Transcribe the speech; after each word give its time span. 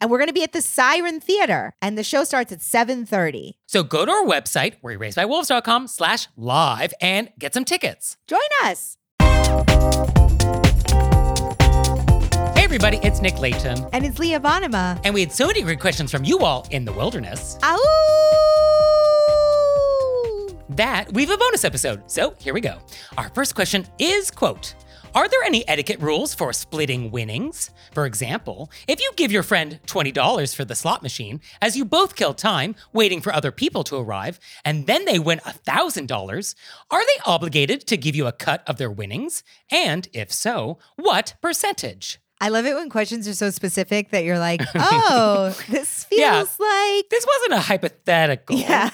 And 0.00 0.10
we're 0.10 0.18
going 0.18 0.28
to 0.28 0.34
be 0.34 0.42
at 0.42 0.52
the 0.52 0.62
Siren 0.62 1.20
Theater, 1.20 1.72
and 1.80 1.96
the 1.96 2.04
show 2.04 2.24
starts 2.24 2.52
at 2.52 2.60
7:30. 2.60 3.52
So 3.66 3.82
go 3.82 4.04
to 4.04 4.12
our 4.12 4.24
website, 4.24 4.74
wereraisedbywolves.com 4.82 5.88
slash 5.88 6.28
live 6.36 6.92
and 7.00 7.30
get 7.38 7.54
some 7.54 7.64
tickets. 7.64 8.16
Join 8.26 8.40
us. 8.64 8.96
Hey 12.54 12.64
everybody, 12.64 12.98
it's 13.02 13.20
Nick 13.22 13.38
Leighton. 13.38 13.86
And 13.92 14.04
it's 14.04 14.18
Leah 14.18 14.40
Bonnema. 14.40 15.00
And 15.04 15.14
we 15.14 15.20
had 15.20 15.32
so 15.32 15.46
many 15.46 15.62
great 15.62 15.80
questions 15.80 16.10
from 16.10 16.24
you 16.24 16.40
all 16.40 16.66
in 16.70 16.84
the 16.84 16.92
wilderness 16.92 17.58
Ow! 17.62 17.78
that 20.70 21.10
we 21.12 21.24
have 21.24 21.30
a 21.30 21.38
bonus 21.38 21.64
episode. 21.64 22.02
So 22.10 22.34
here 22.38 22.52
we 22.52 22.60
go. 22.60 22.78
Our 23.16 23.30
first 23.30 23.54
question 23.54 23.86
is, 23.98 24.30
quote, 24.30 24.74
are 25.16 25.26
there 25.28 25.42
any 25.44 25.66
etiquette 25.66 25.98
rules 26.00 26.34
for 26.34 26.52
splitting 26.52 27.10
winnings? 27.10 27.70
For 27.92 28.04
example, 28.04 28.70
if 28.86 29.00
you 29.00 29.10
give 29.16 29.32
your 29.32 29.42
friend 29.42 29.80
$20 29.86 30.54
for 30.54 30.64
the 30.66 30.74
slot 30.74 31.02
machine, 31.02 31.40
as 31.62 31.74
you 31.76 31.84
both 31.86 32.14
kill 32.16 32.34
time 32.34 32.74
waiting 32.92 33.22
for 33.22 33.32
other 33.34 33.50
people 33.50 33.82
to 33.84 33.96
arrive, 33.96 34.38
and 34.64 34.86
then 34.86 35.06
they 35.06 35.18
win 35.18 35.38
$1,000, 35.38 36.54
are 36.90 37.00
they 37.02 37.22
obligated 37.24 37.86
to 37.86 37.96
give 37.96 38.14
you 38.14 38.26
a 38.26 38.32
cut 38.32 38.62
of 38.68 38.76
their 38.76 38.90
winnings? 38.90 39.42
And 39.70 40.06
if 40.12 40.30
so, 40.30 40.78
what 40.96 41.34
percentage? 41.40 42.20
I 42.38 42.50
love 42.50 42.66
it 42.66 42.74
when 42.74 42.90
questions 42.90 43.26
are 43.26 43.34
so 43.34 43.48
specific 43.48 44.10
that 44.10 44.22
you're 44.22 44.38
like, 44.38 44.60
"Oh, 44.74 45.56
this 45.70 46.04
feels 46.04 46.20
Yeah. 46.20 46.40
like 46.40 47.08
This 47.08 47.26
wasn't 47.26 47.52
a 47.54 47.60
hypothetical. 47.60 48.56
yeah." 48.58 48.90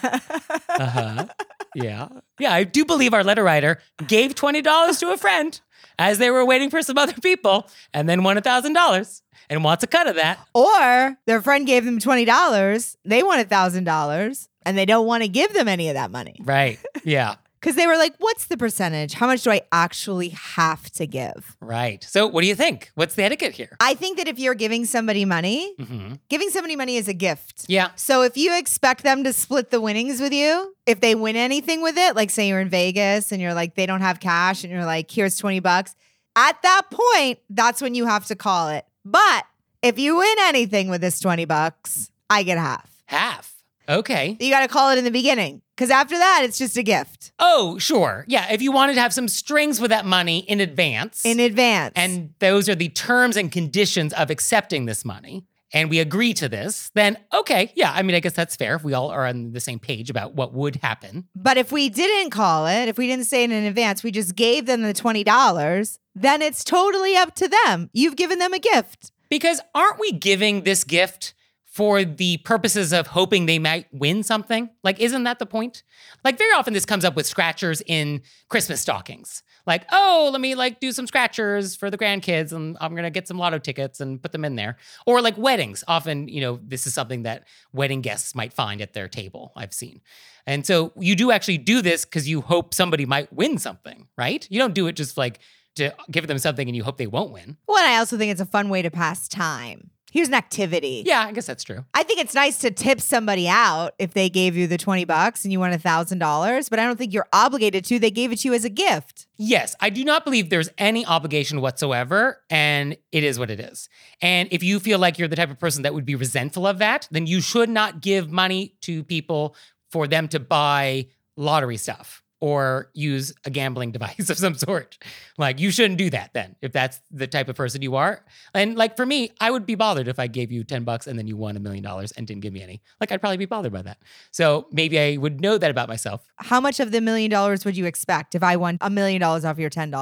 Uh-huh. 0.69 1.27
Yeah. 1.75 2.09
Yeah, 2.39 2.53
I 2.53 2.65
do 2.65 2.85
believe 2.85 3.15
our 3.15 3.25
letter 3.25 3.43
writer 3.45 3.81
gave 4.07 4.35
$20 4.35 4.99
to 5.01 5.11
a 5.13 5.17
friend 5.17 5.61
as 5.99 6.19
they 6.19 6.31
were 6.31 6.45
waiting 6.45 6.71
for 6.71 6.83
some 6.83 6.99
other 6.99 7.15
people 7.15 7.69
and 7.95 8.09
then 8.09 8.23
won 8.23 8.37
$1,000 8.37 9.23
and 9.51 9.65
wants 9.65 9.83
a 9.85 9.87
cut 9.87 10.07
of 10.07 10.17
that. 10.17 10.39
or 10.55 11.17
their 11.27 11.41
friend 11.43 11.67
gave 11.67 11.85
them 11.85 11.99
$20, 11.99 12.97
they 13.05 13.23
want 13.23 13.49
$1,000, 13.49 14.49
and 14.65 14.79
they 14.79 14.85
don't 14.87 15.07
want 15.07 15.23
to 15.23 15.29
give 15.29 15.53
them 15.53 15.67
any 15.69 15.89
of 15.89 15.95
that 15.95 16.11
money. 16.11 16.37
Right. 16.41 16.79
Yeah. 17.05 17.35
Cuz 17.63 17.77
they 17.77 17.87
were 17.87 17.97
like, 17.97 18.15
"What's 18.19 18.47
the 18.47 18.57
percentage? 18.57 19.15
How 19.15 19.27
much 19.27 19.43
do 19.43 19.51
I 19.51 19.63
actually 19.71 20.31
have 20.31 20.91
to 20.93 21.07
give?" 21.07 21.57
Right. 21.61 22.05
So, 22.09 22.27
what 22.27 22.43
do 22.43 22.49
you 22.49 22.55
think? 22.55 22.91
What's 22.95 23.15
the 23.15 23.23
etiquette 23.23 23.53
here? 23.53 23.77
I 23.81 23.95
think 23.95 24.19
that 24.19 24.29
if 24.29 24.39
you're 24.39 24.55
giving 24.55 24.85
somebody 24.85 25.25
money, 25.25 25.75
hmm 25.79 26.15
giving 26.29 26.51
somebody 26.51 26.77
money 26.77 26.97
is 26.97 27.09
a 27.09 27.15
gift. 27.15 27.65
Yeah. 27.69 27.91
So 27.97 28.23
if 28.23 28.37
you 28.37 28.57
expect 28.57 29.03
them 29.03 29.25
to 29.25 29.33
split 29.33 29.71
the 29.71 29.81
winnings 29.81 30.21
with 30.21 30.33
you, 30.33 30.75
if 30.87 31.01
they 31.01 31.15
win 31.15 31.37
anything 31.37 31.83
with 31.83 31.97
it, 31.97 32.17
like 32.17 32.31
say 32.31 32.49
you're 32.49 32.61
in 32.61 32.69
Vegas 32.69 33.33
and 33.33 33.41
you're 33.41 33.55
like 33.55 33.75
they 33.77 33.87
don't 33.87 34.01
have 34.01 34.21
cash 34.21 34.65
and 34.65 34.73
you're 34.73 34.85
like 34.85 35.11
here's 35.11 35.37
20 35.37 35.61
bucks, 35.61 35.95
at 36.37 36.61
that 36.63 36.83
point, 36.91 37.39
that's 37.51 37.81
when 37.81 37.95
you 37.95 38.07
have 38.07 38.27
to 38.27 38.35
call 38.35 38.69
it. 38.69 38.85
But 39.05 39.45
if 39.83 39.99
you 39.99 40.17
win 40.17 40.37
anything 40.41 40.89
with 40.89 41.01
this 41.01 41.21
20 41.21 41.45
bucks, 41.45 42.11
I 42.31 42.43
get 42.43 42.59
half. 42.59 42.91
Half. 43.07 43.55
Okay. 43.89 44.37
You 44.41 44.51
got 44.51 44.61
to 44.61 44.69
call 44.69 44.91
it 44.91 44.99
in 44.99 45.05
the 45.05 45.11
beginning 45.11 45.61
cuz 45.83 45.91
after 45.91 46.17
that 46.17 46.41
it's 46.45 46.59
just 46.59 46.77
a 46.77 46.83
gift 46.83 47.33
Oh, 47.45 47.77
sure. 47.79 48.25
Yeah. 48.29 48.53
If 48.53 48.63
you 48.63 48.71
wanted 48.73 48.95
to 48.95 49.01
have 49.01 49.13
some 49.13 49.27
strings 49.27 49.81
with 49.81 49.91
that 49.91 50.07
money 50.07 50.39
in 50.53 50.61
advance. 50.61 51.25
in 51.25 51.41
advance. 51.41 51.93
and 51.97 52.33
those 52.39 52.69
are 52.69 52.75
the 52.77 52.89
terms 52.89 53.37
and 53.37 53.51
conditions 53.51 54.13
of 54.13 54.31
accepting 54.31 54.87
this 54.87 55.05
money, 55.05 55.45
and 55.73 55.91
we 55.91 55.99
agree 55.99 56.35
to 56.35 56.49
this, 56.49 56.91
then 56.95 57.17
okay, 57.33 57.73
yeah, 57.75 57.91
I 57.93 58.03
mean, 58.03 58.15
I 58.15 58.21
guess 58.21 58.35
that's 58.35 58.55
fair 58.57 58.77
if 58.77 58.85
we 58.85 58.95
all 58.95 59.11
are 59.11 59.27
on 59.27 59.53
the 59.53 59.61
same 59.61 59.81
page 59.81 60.09
about 60.11 60.35
what 60.35 60.53
would 60.55 60.77
happen. 60.77 61.27
but 61.35 61.57
if 61.57 61.73
we 61.73 61.89
didn't 61.89 62.31
call 62.31 62.67
it, 62.67 62.89
if 62.89 62.97
we 62.97 63.07
didn't 63.09 63.27
say 63.27 63.43
it 63.45 63.51
in 63.51 63.65
advance, 63.65 64.03
we 64.05 64.11
just 64.13 64.37
gave 64.37 64.67
them 64.67 64.83
the 64.83 64.95
$20, 64.95 65.99
then 66.15 66.43
it's 66.43 66.63
totally 66.63 67.17
up 67.17 67.35
to 67.37 67.49
them. 67.49 67.91
You've 67.93 68.17
given 68.17 68.39
them 68.39 68.53
a 68.53 68.59
gift. 68.61 69.11
Because 69.31 69.61
aren't 69.75 69.99
we 69.99 70.13
giving 70.13 70.63
this 70.63 70.85
gift 70.85 71.35
for 71.73 72.05
the 72.05 72.37
purposes 72.39 72.93
of 72.93 73.07
hoping 73.07 73.47
they 73.47 73.59
might 73.59 73.87
win 73.93 74.23
something? 74.23 74.69
Like, 74.85 75.01
isn't 75.01 75.25
that 75.25 75.39
the 75.39 75.47
point? 75.47 75.85
Like, 76.23 76.37
very 76.37 76.53
often 76.53 76.75
this 76.75 76.85
comes 76.85 77.03
up 77.03 77.17
with 77.17 77.25
scratchers 77.27 77.83
in 77.87 78.21
Christmas 78.51 78.83
stockings. 78.83 79.43
Like, 79.67 79.87
oh, 79.91 80.29
let 80.31 80.43
me 80.43 80.55
like 80.55 80.81
do 80.81 80.93
some 80.93 81.07
scratchers 81.07 81.75
for 81.75 81.91
the 81.91 81.97
grandkids 81.97 82.53
and 82.53 82.77
I'm 82.79 82.95
gonna 82.95 83.11
get 83.11 83.27
some 83.27 83.39
lotto 83.39 83.59
tickets 83.59 84.01
and 84.01 84.21
put 84.21 84.33
them 84.33 84.45
in 84.45 84.55
there. 84.57 84.77
Or 85.07 85.23
like 85.23 85.39
weddings. 85.39 85.83
Often, 85.89 86.29
you 86.29 86.43
know, 86.43 86.61
this 86.63 86.87
is 86.87 86.93
something 86.93 87.23
that 87.23 87.49
wedding 87.73 88.03
guests 88.03 88.35
might 88.35 88.53
find 88.53 88.83
at 88.83 88.93
their 88.93 89.09
table, 89.09 89.53
I've 89.57 89.73
seen. 89.73 90.03
And 90.47 90.67
so 90.67 90.93
you 90.99 91.17
do 91.17 91.31
actually 91.31 91.59
do 91.59 91.81
this 91.81 92.05
because 92.05 92.29
you 92.29 92.43
hope 92.43 92.75
somebody 92.75 93.07
might 93.07 93.33
win 93.33 93.57
something, 93.57 94.09
right? 94.19 94.47
You 94.51 94.59
don't 94.59 94.75
do 94.75 94.89
it 94.89 94.93
just 94.97 95.17
like 95.17 95.39
to 95.77 95.95
give 96.11 96.27
them 96.27 96.39
something 96.39 96.69
and 96.69 96.77
you 96.77 96.85
hope 96.85 96.99
they 96.99 97.07
won't 97.07 97.33
win. 97.33 97.57
Well, 97.67 97.83
I 97.83 97.97
also 97.97 98.19
think 98.19 98.31
it's 98.31 98.43
a 98.43 98.47
fun 98.47 98.69
way 98.69 98.83
to 98.83 98.91
pass 98.91 99.27
time. 99.27 99.91
Here's 100.13 100.29
an 100.29 100.35
activity. 100.35 101.05
Yeah, 101.07 101.25
I 101.27 101.33
guess 101.33 101.47
that's 101.47 101.65
true. 101.65 101.87
I 101.95 102.03
think 102.03 102.21
it's 102.21 102.35
nice 102.35 102.59
to 102.59 102.71
tip 102.71 103.01
somebody 103.01 103.49
out 103.49 103.95
if 103.99 104.13
they 104.13 104.29
gave 104.29 104.55
you 104.55 104.67
the 104.67 104.77
20 104.77 105.07
bucks 105.07 105.43
and 105.43 105.51
you 105.51 105.59
won 105.59 105.73
a 105.73 105.79
$1,000, 105.79 106.69
but 106.69 106.79
I 106.79 106.85
don't 106.85 106.99
think 106.99 107.15
you're 107.15 107.29
obligated 107.33 107.87
to. 107.87 107.99
They 107.99 108.11
gave 108.11 108.31
it 108.31 108.41
to 108.41 108.49
you 108.49 108.55
as 108.55 108.67
a 108.67 108.69
gift. 108.69 109.27
Yes, 109.39 109.75
I 109.81 109.89
do 109.89 110.05
not 110.05 110.25
believe 110.25 110.51
there's 110.51 110.69
any 110.77 111.07
obligation 111.07 111.63
whatsoever, 111.63 112.43
and 112.51 112.95
it 113.11 113.25
is 113.25 113.39
what 113.39 113.51
it 113.51 113.59
is. 113.59 113.89
And 114.21 114.51
if 114.53 114.63
you 114.63 114.81
feel 114.81 114.99
like 114.99 115.19
you're 115.19 115.29
the 115.29 115.37
type 115.37 115.51
of 115.51 115.59
person 115.59 115.83
that 115.85 115.95
would 115.95 116.05
be 116.05 116.15
resentful 116.15 116.67
of 116.67 116.77
that, 116.77 117.09
then 117.11 117.27
you 117.27 117.41
should 117.41 117.71
not 117.71 118.03
give 118.03 118.31
money 118.31 118.77
to 118.83 119.03
people 119.05 119.57
for 119.91 120.07
them 120.07 120.29
to 120.29 120.39
buy 120.39 121.07
lottery 121.39 121.79
stuff 121.79 122.22
or 122.43 122.91
use 122.93 123.33
a 123.47 123.51
gambling 123.51 123.93
device 123.93 124.29
of 124.29 124.37
some 124.37 124.55
sort. 124.55 124.99
Like, 125.39 125.61
you 125.61 125.71
shouldn't 125.71 125.97
do 125.97 126.11
that 126.11 126.35
then, 126.35 126.57
if 126.61 126.73
that's 126.73 127.01
the 127.11 127.29
type 127.29 127.49
of 127.49 127.55
person 127.55 127.81
you 127.81 127.95
are. 127.95 128.25
And 128.53 128.77
like 128.77 128.97
for 128.97 129.07
me, 129.07 129.31
I 129.41 129.51
would 129.51 129.65
be 129.65 129.77
bothered 129.77 130.09
if 130.09 130.19
I 130.19 130.27
gave 130.27 130.51
you 130.51 130.65
10 130.65 130.83
bucks 130.83 131.07
and 131.07 131.17
then 131.17 131.29
you 131.29 131.37
won 131.37 131.57
a 131.57 131.61
million 131.61 131.85
dollars 131.85 132.13
and 132.13 132.27
didn't 132.27 132.43
give 132.43 132.53
me 132.53 132.61
any. 132.61 132.83
Like, 133.01 133.13
I'd 133.13 133.21
probably 133.21 133.37
be 133.37 133.47
bothered 133.47 133.73
by 133.73 133.83
that. 133.83 133.99
So 134.33 134.67
maybe 134.73 134.99
I 134.99 135.17
would 135.17 135.41
know 135.41 135.57
that 135.57 135.71
about 135.71 135.89
myself. 135.89 136.21
How 136.37 136.61
much 136.61 136.81
of 136.81 136.91
the 136.91 137.01
million 137.01 137.31
dollars 137.31 137.65
would 137.65 137.77
you 137.77 137.87
expect 137.87 138.35
if 138.35 138.43
I 138.43 138.57
won 138.57 138.77
a 138.81 138.91
million 138.91 139.21
dollars 139.21 139.45
off 139.45 139.59
your 139.59 139.71
$10? 139.71 139.95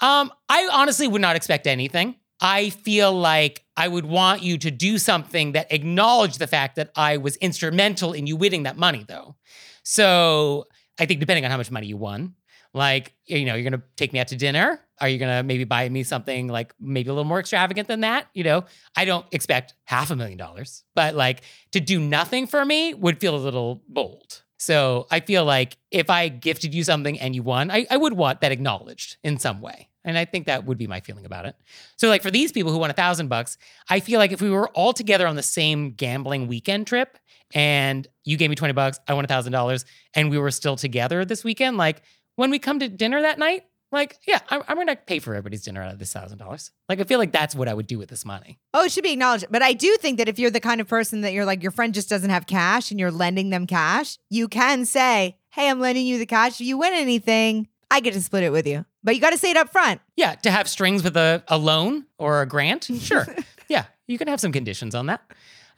Um, 0.00 0.30
I 0.48 0.68
honestly 0.70 1.08
would 1.08 1.22
not 1.22 1.36
expect 1.36 1.66
anything. 1.66 2.16
I 2.40 2.70
feel 2.70 3.12
like 3.12 3.64
I 3.78 3.88
would 3.88 4.04
want 4.04 4.42
you 4.42 4.58
to 4.58 4.70
do 4.70 4.98
something 4.98 5.52
that 5.52 5.72
acknowledged 5.72 6.38
the 6.38 6.46
fact 6.46 6.76
that 6.76 6.90
I 6.94 7.16
was 7.16 7.36
instrumental 7.36 8.12
in 8.12 8.26
you 8.26 8.36
winning 8.36 8.64
that 8.64 8.76
money, 8.76 9.04
though. 9.08 9.36
So 9.82 10.66
I 10.98 11.06
think 11.06 11.20
depending 11.20 11.44
on 11.44 11.50
how 11.50 11.56
much 11.56 11.70
money 11.70 11.86
you 11.86 11.96
won, 11.96 12.34
like, 12.74 13.14
you 13.26 13.44
know, 13.44 13.54
you're 13.54 13.68
gonna 13.68 13.82
take 13.96 14.12
me 14.12 14.18
out 14.18 14.28
to 14.28 14.36
dinner. 14.36 14.80
Are 15.00 15.08
you 15.08 15.18
gonna 15.18 15.42
maybe 15.42 15.64
buy 15.64 15.88
me 15.88 16.02
something 16.02 16.48
like 16.48 16.74
maybe 16.80 17.08
a 17.08 17.12
little 17.12 17.28
more 17.28 17.40
extravagant 17.40 17.88
than 17.88 18.00
that? 18.00 18.26
You 18.34 18.44
know, 18.44 18.64
I 18.96 19.04
don't 19.04 19.26
expect 19.32 19.74
half 19.84 20.10
a 20.10 20.16
million 20.16 20.38
dollars, 20.38 20.84
but 20.94 21.14
like 21.14 21.42
to 21.72 21.80
do 21.80 22.00
nothing 22.00 22.46
for 22.46 22.64
me 22.64 22.94
would 22.94 23.20
feel 23.20 23.34
a 23.34 23.38
little 23.38 23.82
bold. 23.88 24.42
So 24.58 25.06
I 25.10 25.20
feel 25.20 25.44
like 25.44 25.76
if 25.90 26.10
I 26.10 26.28
gifted 26.28 26.74
you 26.74 26.82
something 26.82 27.18
and 27.20 27.34
you 27.34 27.42
won, 27.44 27.70
I, 27.70 27.86
I 27.90 27.96
would 27.96 28.14
want 28.14 28.40
that 28.40 28.50
acknowledged 28.50 29.16
in 29.22 29.38
some 29.38 29.60
way. 29.60 29.88
And 30.04 30.18
I 30.18 30.24
think 30.24 30.46
that 30.46 30.64
would 30.64 30.78
be 30.78 30.86
my 30.86 31.00
feeling 31.00 31.26
about 31.26 31.46
it. 31.46 31.54
So 31.96 32.08
like 32.08 32.22
for 32.22 32.30
these 32.30 32.50
people 32.50 32.72
who 32.72 32.78
won 32.78 32.90
a 32.90 32.94
thousand 32.94 33.28
bucks, 33.28 33.58
I 33.88 34.00
feel 34.00 34.18
like 34.18 34.32
if 34.32 34.40
we 34.40 34.50
were 34.50 34.68
all 34.70 34.92
together 34.92 35.26
on 35.26 35.36
the 35.36 35.42
same 35.42 35.92
gambling 35.92 36.48
weekend 36.48 36.86
trip 36.86 37.18
and 37.54 38.06
you 38.24 38.36
gave 38.36 38.50
me 38.50 38.56
20 38.56 38.72
bucks, 38.74 39.00
I 39.08 39.14
won 39.14 39.24
a 39.24 39.28
thousand 39.28 39.52
dollars, 39.52 39.84
and 40.14 40.30
we 40.30 40.38
were 40.38 40.50
still 40.50 40.76
together 40.76 41.24
this 41.24 41.44
weekend, 41.44 41.76
like 41.76 42.02
when 42.36 42.50
we 42.50 42.58
come 42.58 42.78
to 42.80 42.88
dinner 42.88 43.22
that 43.22 43.38
night, 43.38 43.64
like, 43.90 44.18
yeah, 44.26 44.40
I'm, 44.50 44.62
I'm 44.68 44.76
gonna 44.76 44.96
pay 44.96 45.18
for 45.18 45.34
everybody's 45.34 45.62
dinner 45.62 45.82
out 45.82 45.92
of 45.92 45.98
this 45.98 46.12
thousand 46.12 46.38
dollars. 46.38 46.70
Like, 46.88 47.00
I 47.00 47.04
feel 47.04 47.18
like 47.18 47.32
that's 47.32 47.54
what 47.54 47.68
I 47.68 47.74
would 47.74 47.86
do 47.86 47.98
with 47.98 48.10
this 48.10 48.24
money. 48.24 48.58
Oh, 48.74 48.84
it 48.84 48.92
should 48.92 49.02
be 49.02 49.12
acknowledged. 49.12 49.46
But 49.50 49.62
I 49.62 49.72
do 49.72 49.96
think 49.96 50.18
that 50.18 50.28
if 50.28 50.38
you're 50.38 50.50
the 50.50 50.60
kind 50.60 50.80
of 50.80 50.88
person 50.88 51.22
that 51.22 51.32
you're 51.32 51.46
like, 51.46 51.62
your 51.62 51.72
friend 51.72 51.94
just 51.94 52.08
doesn't 52.08 52.30
have 52.30 52.46
cash 52.46 52.90
and 52.90 53.00
you're 53.00 53.10
lending 53.10 53.50
them 53.50 53.66
cash, 53.66 54.18
you 54.28 54.46
can 54.46 54.84
say, 54.84 55.36
Hey, 55.50 55.70
I'm 55.70 55.80
lending 55.80 56.06
you 56.06 56.18
the 56.18 56.26
cash. 56.26 56.60
If 56.60 56.66
you 56.66 56.76
win 56.78 56.92
anything, 56.92 57.68
I 57.90 58.00
get 58.00 58.12
to 58.12 58.20
split 58.20 58.44
it 58.44 58.52
with 58.52 58.66
you. 58.66 58.84
But 59.02 59.14
you 59.14 59.20
got 59.20 59.30
to 59.30 59.38
say 59.38 59.50
it 59.50 59.56
up 59.56 59.70
front. 59.70 60.00
Yeah, 60.16 60.34
to 60.34 60.50
have 60.50 60.68
strings 60.68 61.02
with 61.02 61.16
a, 61.16 61.42
a 61.48 61.56
loan 61.56 62.04
or 62.18 62.42
a 62.42 62.46
grant, 62.46 62.84
sure. 63.00 63.26
yeah, 63.68 63.86
you 64.06 64.18
can 64.18 64.28
have 64.28 64.40
some 64.40 64.52
conditions 64.52 64.94
on 64.94 65.06
that. 65.06 65.22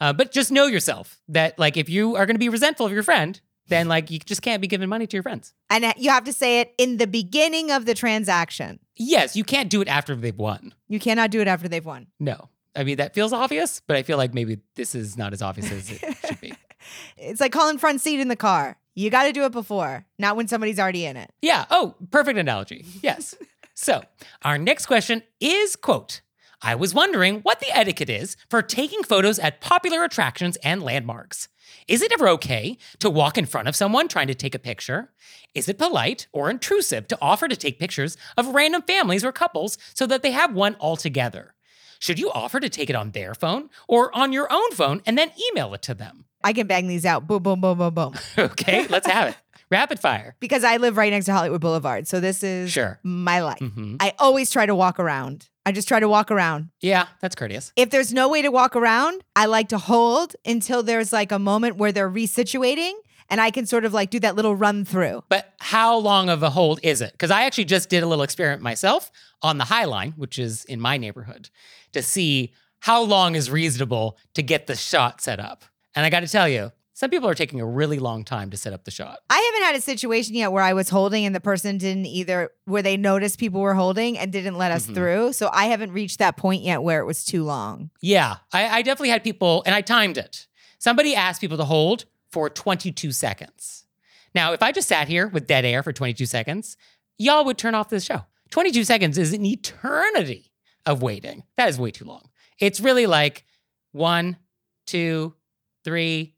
Uh, 0.00 0.12
but 0.12 0.32
just 0.32 0.50
know 0.50 0.66
yourself 0.66 1.20
that, 1.28 1.58
like, 1.58 1.76
if 1.76 1.88
you 1.88 2.16
are 2.16 2.26
going 2.26 2.34
to 2.34 2.40
be 2.40 2.48
resentful 2.48 2.86
of 2.86 2.92
your 2.92 3.02
friend, 3.02 3.40
then, 3.68 3.86
like, 3.86 4.10
you 4.10 4.18
just 4.18 4.42
can't 4.42 4.60
be 4.60 4.66
giving 4.66 4.88
money 4.88 5.06
to 5.06 5.16
your 5.16 5.22
friends. 5.22 5.52
And 5.68 5.84
uh, 5.84 5.92
you 5.96 6.10
have 6.10 6.24
to 6.24 6.32
say 6.32 6.60
it 6.60 6.74
in 6.78 6.96
the 6.96 7.06
beginning 7.06 7.70
of 7.70 7.86
the 7.86 7.94
transaction. 7.94 8.80
Yes, 8.96 9.36
you 9.36 9.44
can't 9.44 9.68
do 9.70 9.80
it 9.80 9.88
after 9.88 10.14
they've 10.14 10.36
won. 10.36 10.74
You 10.88 10.98
cannot 10.98 11.30
do 11.30 11.40
it 11.40 11.48
after 11.48 11.68
they've 11.68 11.84
won. 11.84 12.06
No. 12.18 12.48
I 12.74 12.84
mean, 12.84 12.96
that 12.96 13.14
feels 13.14 13.32
obvious, 13.32 13.82
but 13.86 13.96
I 13.96 14.02
feel 14.02 14.16
like 14.16 14.32
maybe 14.32 14.58
this 14.76 14.94
is 14.94 15.18
not 15.18 15.32
as 15.32 15.42
obvious 15.42 15.70
as 15.70 15.90
it 15.90 16.16
should 16.26 16.40
be. 16.40 16.54
It's 17.18 17.40
like 17.42 17.52
calling 17.52 17.76
front 17.76 18.00
seat 18.00 18.20
in 18.20 18.28
the 18.28 18.36
car. 18.36 18.78
You 18.94 19.10
got 19.10 19.24
to 19.24 19.32
do 19.32 19.44
it 19.44 19.52
before, 19.52 20.06
not 20.18 20.34
when 20.34 20.48
somebody's 20.48 20.80
already 20.80 21.04
in 21.04 21.16
it. 21.16 21.30
Yeah. 21.42 21.66
Oh, 21.70 21.94
perfect 22.10 22.38
analogy. 22.38 22.86
Yes. 23.02 23.34
so, 23.74 24.02
our 24.42 24.56
next 24.56 24.86
question 24.86 25.22
is 25.40 25.76
quote, 25.76 26.22
I 26.62 26.74
was 26.74 26.94
wondering 26.94 27.40
what 27.40 27.60
the 27.60 27.74
etiquette 27.76 28.10
is 28.10 28.36
for 28.50 28.60
taking 28.62 29.02
photos 29.02 29.38
at 29.38 29.60
popular 29.60 30.04
attractions 30.04 30.56
and 30.62 30.82
landmarks. 30.82 31.48
Is 31.88 32.02
it 32.02 32.12
ever 32.12 32.28
okay 32.28 32.76
to 32.98 33.08
walk 33.08 33.38
in 33.38 33.46
front 33.46 33.68
of 33.68 33.76
someone 33.76 34.08
trying 34.08 34.26
to 34.26 34.34
take 34.34 34.54
a 34.54 34.58
picture? 34.58 35.10
Is 35.54 35.68
it 35.68 35.78
polite 35.78 36.26
or 36.32 36.50
intrusive 36.50 37.08
to 37.08 37.18
offer 37.22 37.48
to 37.48 37.56
take 37.56 37.78
pictures 37.78 38.16
of 38.36 38.48
random 38.48 38.82
families 38.82 39.24
or 39.24 39.32
couples 39.32 39.78
so 39.94 40.06
that 40.06 40.22
they 40.22 40.32
have 40.32 40.54
one 40.54 40.74
all 40.76 40.96
together? 40.96 41.54
Should 41.98 42.18
you 42.18 42.30
offer 42.30 42.60
to 42.60 42.68
take 42.68 42.90
it 42.90 42.96
on 42.96 43.10
their 43.12 43.34
phone 43.34 43.68
or 43.88 44.14
on 44.16 44.32
your 44.32 44.50
own 44.52 44.70
phone 44.72 45.02
and 45.06 45.16
then 45.18 45.30
email 45.50 45.72
it 45.74 45.82
to 45.82 45.94
them? 45.94 46.24
I 46.42 46.52
can 46.54 46.66
bang 46.66 46.88
these 46.88 47.04
out. 47.04 47.26
Boom, 47.26 47.42
boom, 47.42 47.60
boom, 47.60 47.78
boom, 47.78 47.94
boom. 47.94 48.14
Okay, 48.38 48.86
let's 48.88 49.06
have 49.06 49.28
it. 49.28 49.36
Rapid 49.70 50.00
fire. 50.00 50.34
Because 50.40 50.64
I 50.64 50.78
live 50.78 50.96
right 50.96 51.12
next 51.12 51.26
to 51.26 51.32
Hollywood 51.32 51.60
Boulevard. 51.60 52.08
So 52.08 52.18
this 52.20 52.42
is 52.42 52.72
Sure. 52.72 52.98
my 53.02 53.40
life. 53.40 53.58
hmm 53.60 53.96
I 54.00 54.14
always 54.18 54.50
try 54.50 54.66
to 54.66 54.74
walk 54.74 54.98
around. 54.98 55.48
I 55.66 55.72
just 55.72 55.88
try 55.88 56.00
to 56.00 56.08
walk 56.08 56.30
around. 56.30 56.70
Yeah, 56.80 57.06
that's 57.20 57.34
courteous. 57.34 57.72
If 57.76 57.90
there's 57.90 58.12
no 58.12 58.28
way 58.28 58.42
to 58.42 58.50
walk 58.50 58.76
around, 58.76 59.22
I 59.36 59.46
like 59.46 59.68
to 59.68 59.78
hold 59.78 60.34
until 60.44 60.82
there's 60.82 61.12
like 61.12 61.32
a 61.32 61.38
moment 61.38 61.76
where 61.76 61.92
they're 61.92 62.10
resituating 62.10 62.92
and 63.28 63.40
I 63.40 63.50
can 63.50 63.66
sort 63.66 63.84
of 63.84 63.94
like 63.94 64.10
do 64.10 64.18
that 64.20 64.36
little 64.36 64.56
run 64.56 64.84
through. 64.84 65.22
But 65.28 65.52
how 65.60 65.96
long 65.96 66.28
of 66.28 66.42
a 66.42 66.50
hold 66.50 66.80
is 66.82 67.00
it? 67.00 67.12
Because 67.12 67.30
I 67.30 67.42
actually 67.42 67.66
just 67.66 67.88
did 67.88 68.02
a 68.02 68.06
little 68.06 68.24
experiment 68.24 68.62
myself 68.62 69.12
on 69.42 69.58
the 69.58 69.64
High 69.64 69.84
Line, 69.84 70.14
which 70.16 70.38
is 70.38 70.64
in 70.64 70.80
my 70.80 70.96
neighborhood, 70.96 71.50
to 71.92 72.02
see 72.02 72.52
how 72.80 73.02
long 73.02 73.34
is 73.34 73.50
reasonable 73.50 74.18
to 74.34 74.42
get 74.42 74.66
the 74.66 74.74
shot 74.74 75.20
set 75.20 75.38
up. 75.38 75.64
And 75.94 76.04
I 76.04 76.10
got 76.10 76.20
to 76.20 76.28
tell 76.28 76.48
you, 76.48 76.72
some 77.00 77.08
people 77.08 77.26
are 77.30 77.34
taking 77.34 77.62
a 77.62 77.66
really 77.66 77.98
long 77.98 78.24
time 78.24 78.50
to 78.50 78.58
set 78.58 78.74
up 78.74 78.84
the 78.84 78.90
shot. 78.90 79.20
I 79.30 79.38
haven't 79.54 79.66
had 79.68 79.74
a 79.74 79.80
situation 79.80 80.34
yet 80.34 80.52
where 80.52 80.62
I 80.62 80.74
was 80.74 80.90
holding 80.90 81.24
and 81.24 81.34
the 81.34 81.40
person 81.40 81.78
didn't 81.78 82.04
either, 82.04 82.50
where 82.66 82.82
they 82.82 82.98
noticed 82.98 83.38
people 83.38 83.62
were 83.62 83.72
holding 83.72 84.18
and 84.18 84.30
didn't 84.30 84.58
let 84.58 84.70
us 84.70 84.86
Mhm. 84.86 84.94
through. 84.94 85.32
So 85.32 85.48
I 85.50 85.64
haven't 85.64 85.92
reached 85.92 86.18
that 86.18 86.36
point 86.36 86.62
yet 86.62 86.82
where 86.82 87.00
it 87.00 87.06
was 87.06 87.24
too 87.24 87.42
long. 87.42 87.88
Yeah, 88.02 88.36
I, 88.52 88.68
I 88.68 88.82
definitely 88.82 89.08
had 89.08 89.24
people, 89.24 89.62
and 89.64 89.74
I 89.74 89.80
timed 89.80 90.18
it. 90.18 90.46
Somebody 90.78 91.14
asked 91.14 91.40
people 91.40 91.56
to 91.56 91.64
hold 91.64 92.04
for 92.30 92.50
22 92.50 93.12
seconds. 93.12 93.86
Now, 94.34 94.52
if 94.52 94.62
I 94.62 94.70
just 94.70 94.86
sat 94.86 95.08
here 95.08 95.26
with 95.26 95.46
dead 95.46 95.64
air 95.64 95.82
for 95.82 95.94
22 95.94 96.26
seconds, 96.26 96.76
y'all 97.16 97.46
would 97.46 97.56
turn 97.56 97.74
off 97.74 97.88
this 97.88 98.04
show. 98.04 98.26
22 98.50 98.84
seconds 98.84 99.16
is 99.16 99.32
an 99.32 99.46
eternity 99.46 100.52
of 100.84 101.00
waiting. 101.00 101.44
That 101.56 101.70
is 101.70 101.78
way 101.78 101.92
too 101.92 102.04
long. 102.04 102.28
It's 102.58 102.78
really 102.78 103.06
like 103.06 103.46
one, 103.92 104.36
two, 104.86 105.34
three, 105.82 106.34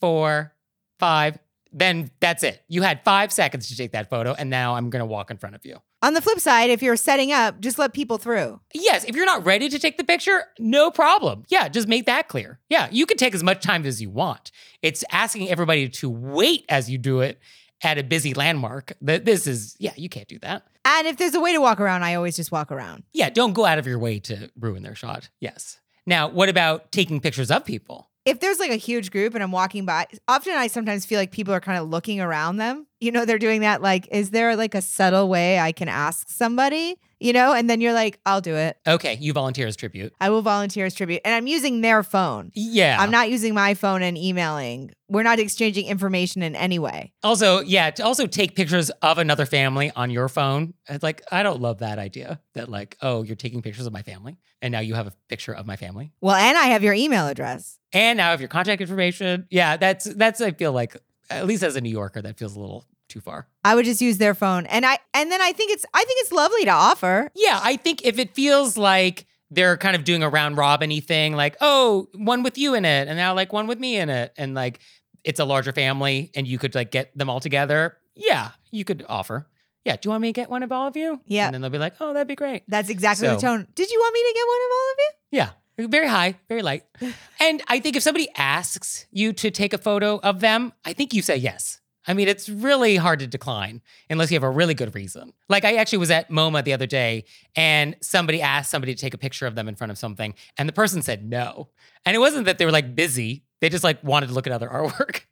four, 0.00 0.54
five. 0.98 1.38
Then 1.72 2.10
that's 2.20 2.44
it. 2.44 2.62
You 2.68 2.82
had 2.82 3.02
five 3.04 3.32
seconds 3.32 3.68
to 3.68 3.76
take 3.76 3.92
that 3.92 4.08
photo, 4.08 4.32
and 4.32 4.48
now 4.48 4.76
I'm 4.76 4.90
gonna 4.90 5.06
walk 5.06 5.30
in 5.30 5.38
front 5.38 5.56
of 5.56 5.64
you. 5.64 5.78
On 6.02 6.12
the 6.12 6.20
flip 6.20 6.38
side, 6.38 6.70
if 6.70 6.82
you're 6.82 6.96
setting 6.96 7.32
up, 7.32 7.60
just 7.60 7.78
let 7.78 7.94
people 7.94 8.18
through. 8.18 8.60
Yes, 8.74 9.04
if 9.04 9.16
you're 9.16 9.24
not 9.24 9.44
ready 9.46 9.70
to 9.70 9.78
take 9.78 9.96
the 9.96 10.04
picture, 10.04 10.44
no 10.58 10.90
problem. 10.90 11.44
Yeah, 11.48 11.68
just 11.68 11.88
make 11.88 12.04
that 12.06 12.28
clear. 12.28 12.60
Yeah, 12.68 12.88
you 12.92 13.06
can 13.06 13.16
take 13.16 13.34
as 13.34 13.42
much 13.42 13.62
time 13.62 13.86
as 13.86 14.02
you 14.02 14.10
want. 14.10 14.52
It's 14.82 15.02
asking 15.10 15.48
everybody 15.48 15.88
to 15.88 16.10
wait 16.10 16.66
as 16.68 16.90
you 16.90 16.98
do 16.98 17.20
it 17.20 17.40
at 17.82 17.96
a 17.96 18.04
busy 18.04 18.34
landmark. 18.34 18.92
That 19.00 19.24
this 19.24 19.46
is, 19.46 19.76
yeah, 19.78 19.94
you 19.96 20.10
can't 20.10 20.28
do 20.28 20.38
that. 20.40 20.64
And 20.84 21.06
if 21.06 21.16
there's 21.16 21.34
a 21.34 21.40
way 21.40 21.54
to 21.54 21.60
walk 21.60 21.80
around, 21.80 22.02
I 22.02 22.14
always 22.14 22.36
just 22.36 22.52
walk 22.52 22.70
around. 22.70 23.04
Yeah, 23.14 23.30
don't 23.30 23.54
go 23.54 23.64
out 23.64 23.78
of 23.78 23.86
your 23.86 23.98
way 23.98 24.18
to 24.20 24.50
ruin 24.60 24.82
their 24.82 24.94
shot. 24.94 25.30
Yes. 25.40 25.80
Now, 26.06 26.28
what 26.28 26.50
about 26.50 26.92
taking 26.92 27.20
pictures 27.20 27.50
of 27.50 27.64
people? 27.64 28.10
If 28.24 28.40
there's 28.40 28.58
like 28.58 28.70
a 28.70 28.76
huge 28.76 29.10
group 29.10 29.34
and 29.34 29.42
I'm 29.42 29.52
walking 29.52 29.84
by, 29.84 30.06
often 30.28 30.54
I 30.54 30.68
sometimes 30.68 31.04
feel 31.04 31.18
like 31.18 31.30
people 31.30 31.52
are 31.52 31.60
kind 31.60 31.78
of 31.78 31.88
looking 31.90 32.20
around 32.20 32.56
them. 32.56 32.86
You 33.00 33.12
know, 33.12 33.26
they're 33.26 33.38
doing 33.38 33.60
that 33.60 33.82
like, 33.82 34.08
is 34.10 34.30
there 34.30 34.56
like 34.56 34.74
a 34.74 34.80
subtle 34.80 35.28
way 35.28 35.58
I 35.58 35.72
can 35.72 35.88
ask 35.88 36.30
somebody? 36.30 36.96
You 37.24 37.32
know, 37.32 37.54
and 37.54 37.70
then 37.70 37.80
you're 37.80 37.94
like, 37.94 38.20
I'll 38.26 38.42
do 38.42 38.54
it. 38.54 38.76
Okay, 38.86 39.16
you 39.18 39.32
volunteer 39.32 39.66
as 39.66 39.76
tribute. 39.76 40.12
I 40.20 40.28
will 40.28 40.42
volunteer 40.42 40.84
as 40.84 40.94
tribute. 40.94 41.22
And 41.24 41.34
I'm 41.34 41.46
using 41.46 41.80
their 41.80 42.02
phone. 42.02 42.52
Yeah. 42.54 42.98
I'm 43.00 43.10
not 43.10 43.30
using 43.30 43.54
my 43.54 43.72
phone 43.72 44.02
and 44.02 44.18
emailing. 44.18 44.90
We're 45.08 45.22
not 45.22 45.38
exchanging 45.38 45.86
information 45.86 46.42
in 46.42 46.54
any 46.54 46.78
way. 46.78 47.14
Also, 47.22 47.60
yeah, 47.60 47.88
to 47.92 48.04
also 48.04 48.26
take 48.26 48.54
pictures 48.54 48.90
of 49.00 49.16
another 49.16 49.46
family 49.46 49.90
on 49.96 50.10
your 50.10 50.28
phone. 50.28 50.74
It's 50.86 51.02
like, 51.02 51.22
I 51.32 51.42
don't 51.42 51.62
love 51.62 51.78
that 51.78 51.98
idea 51.98 52.42
that, 52.52 52.68
like, 52.68 52.98
oh, 53.00 53.22
you're 53.22 53.36
taking 53.36 53.62
pictures 53.62 53.86
of 53.86 53.94
my 53.94 54.02
family, 54.02 54.36
and 54.60 54.70
now 54.70 54.80
you 54.80 54.92
have 54.92 55.06
a 55.06 55.12
picture 55.30 55.54
of 55.54 55.66
my 55.66 55.76
family. 55.76 56.12
Well, 56.20 56.34
and 56.34 56.58
I 56.58 56.64
have 56.66 56.82
your 56.82 56.92
email 56.92 57.26
address. 57.26 57.78
And 57.94 58.18
now 58.18 58.28
I 58.28 58.30
have 58.32 58.40
your 58.42 58.48
contact 58.48 58.82
information. 58.82 59.46
Yeah, 59.50 59.78
that's 59.78 60.04
that's 60.04 60.42
I 60.42 60.50
feel 60.50 60.72
like 60.72 60.94
at 61.30 61.46
least 61.46 61.62
as 61.62 61.76
a 61.76 61.80
New 61.80 61.90
Yorker, 61.90 62.20
that 62.20 62.38
feels 62.38 62.54
a 62.54 62.60
little 62.60 62.84
too 63.14 63.20
far. 63.20 63.46
I 63.64 63.76
would 63.76 63.84
just 63.84 64.00
use 64.00 64.18
their 64.18 64.34
phone. 64.34 64.66
And 64.66 64.84
I 64.84 64.98
and 65.14 65.30
then 65.30 65.40
I 65.40 65.52
think 65.52 65.70
it's 65.70 65.86
I 65.94 66.04
think 66.04 66.20
it's 66.20 66.32
lovely 66.32 66.64
to 66.64 66.72
offer. 66.72 67.30
Yeah, 67.34 67.60
I 67.62 67.76
think 67.76 68.04
if 68.04 68.18
it 68.18 68.34
feels 68.34 68.76
like 68.76 69.26
they're 69.50 69.76
kind 69.76 69.94
of 69.94 70.02
doing 70.02 70.24
a 70.24 70.28
round 70.28 70.56
robin 70.56 70.90
thing, 71.00 71.36
like, 71.36 71.56
oh, 71.60 72.08
one 72.14 72.42
with 72.42 72.58
you 72.58 72.74
in 72.74 72.84
it, 72.84 73.06
and 73.06 73.16
now 73.16 73.32
like 73.34 73.52
one 73.52 73.68
with 73.68 73.78
me 73.78 73.96
in 73.96 74.10
it, 74.10 74.32
and 74.36 74.54
like 74.54 74.80
it's 75.22 75.38
a 75.38 75.44
larger 75.44 75.72
family 75.72 76.32
and 76.34 76.46
you 76.46 76.58
could 76.58 76.74
like 76.74 76.90
get 76.90 77.16
them 77.16 77.30
all 77.30 77.40
together. 77.40 77.96
Yeah, 78.16 78.50
you 78.72 78.84
could 78.84 79.06
offer. 79.08 79.48
Yeah, 79.84 79.96
do 79.96 80.08
you 80.08 80.10
want 80.10 80.22
me 80.22 80.28
to 80.28 80.32
get 80.32 80.50
one 80.50 80.62
of 80.62 80.72
all 80.72 80.88
of 80.88 80.96
you? 80.96 81.20
Yeah. 81.26 81.46
And 81.46 81.54
then 81.54 81.60
they'll 81.60 81.70
be 81.70 81.78
like, 81.78 81.94
oh, 82.00 82.14
that'd 82.14 82.26
be 82.26 82.34
great. 82.34 82.62
That's 82.68 82.88
exactly 82.88 83.28
the 83.28 83.36
tone. 83.36 83.66
Did 83.74 83.90
you 83.90 83.98
want 84.00 84.14
me 84.14 84.20
to 84.20 84.34
get 84.34 84.46
one 84.48 84.60
of 84.60 84.70
all 84.72 84.90
of 84.90 84.96
you? 84.98 85.10
Yeah. 85.30 85.88
Very 85.90 86.08
high, 86.08 86.38
very 86.48 86.62
light. 86.62 86.84
and 87.40 87.62
I 87.68 87.80
think 87.80 87.96
if 87.96 88.02
somebody 88.02 88.28
asks 88.36 89.06
you 89.10 89.32
to 89.34 89.50
take 89.50 89.74
a 89.74 89.78
photo 89.78 90.18
of 90.20 90.40
them, 90.40 90.72
I 90.84 90.94
think 90.94 91.12
you 91.12 91.20
say 91.20 91.36
yes. 91.36 91.80
I 92.06 92.14
mean, 92.14 92.28
it's 92.28 92.48
really 92.48 92.96
hard 92.96 93.20
to 93.20 93.26
decline 93.26 93.80
unless 94.10 94.30
you 94.30 94.36
have 94.36 94.42
a 94.42 94.50
really 94.50 94.74
good 94.74 94.94
reason. 94.94 95.32
Like, 95.48 95.64
I 95.64 95.76
actually 95.76 95.98
was 95.98 96.10
at 96.10 96.30
MoMA 96.30 96.62
the 96.64 96.72
other 96.72 96.86
day 96.86 97.24
and 97.56 97.96
somebody 98.00 98.42
asked 98.42 98.70
somebody 98.70 98.94
to 98.94 99.00
take 99.00 99.14
a 99.14 99.18
picture 99.18 99.46
of 99.46 99.54
them 99.54 99.68
in 99.68 99.74
front 99.74 99.90
of 99.90 99.98
something, 99.98 100.34
and 100.58 100.68
the 100.68 100.72
person 100.72 101.02
said 101.02 101.24
no. 101.24 101.68
And 102.04 102.14
it 102.14 102.18
wasn't 102.18 102.46
that 102.46 102.58
they 102.58 102.66
were 102.66 102.72
like 102.72 102.94
busy, 102.94 103.44
they 103.60 103.68
just 103.68 103.84
like 103.84 104.02
wanted 104.04 104.26
to 104.28 104.32
look 104.34 104.46
at 104.46 104.52
other 104.52 104.68
artwork. 104.72 105.22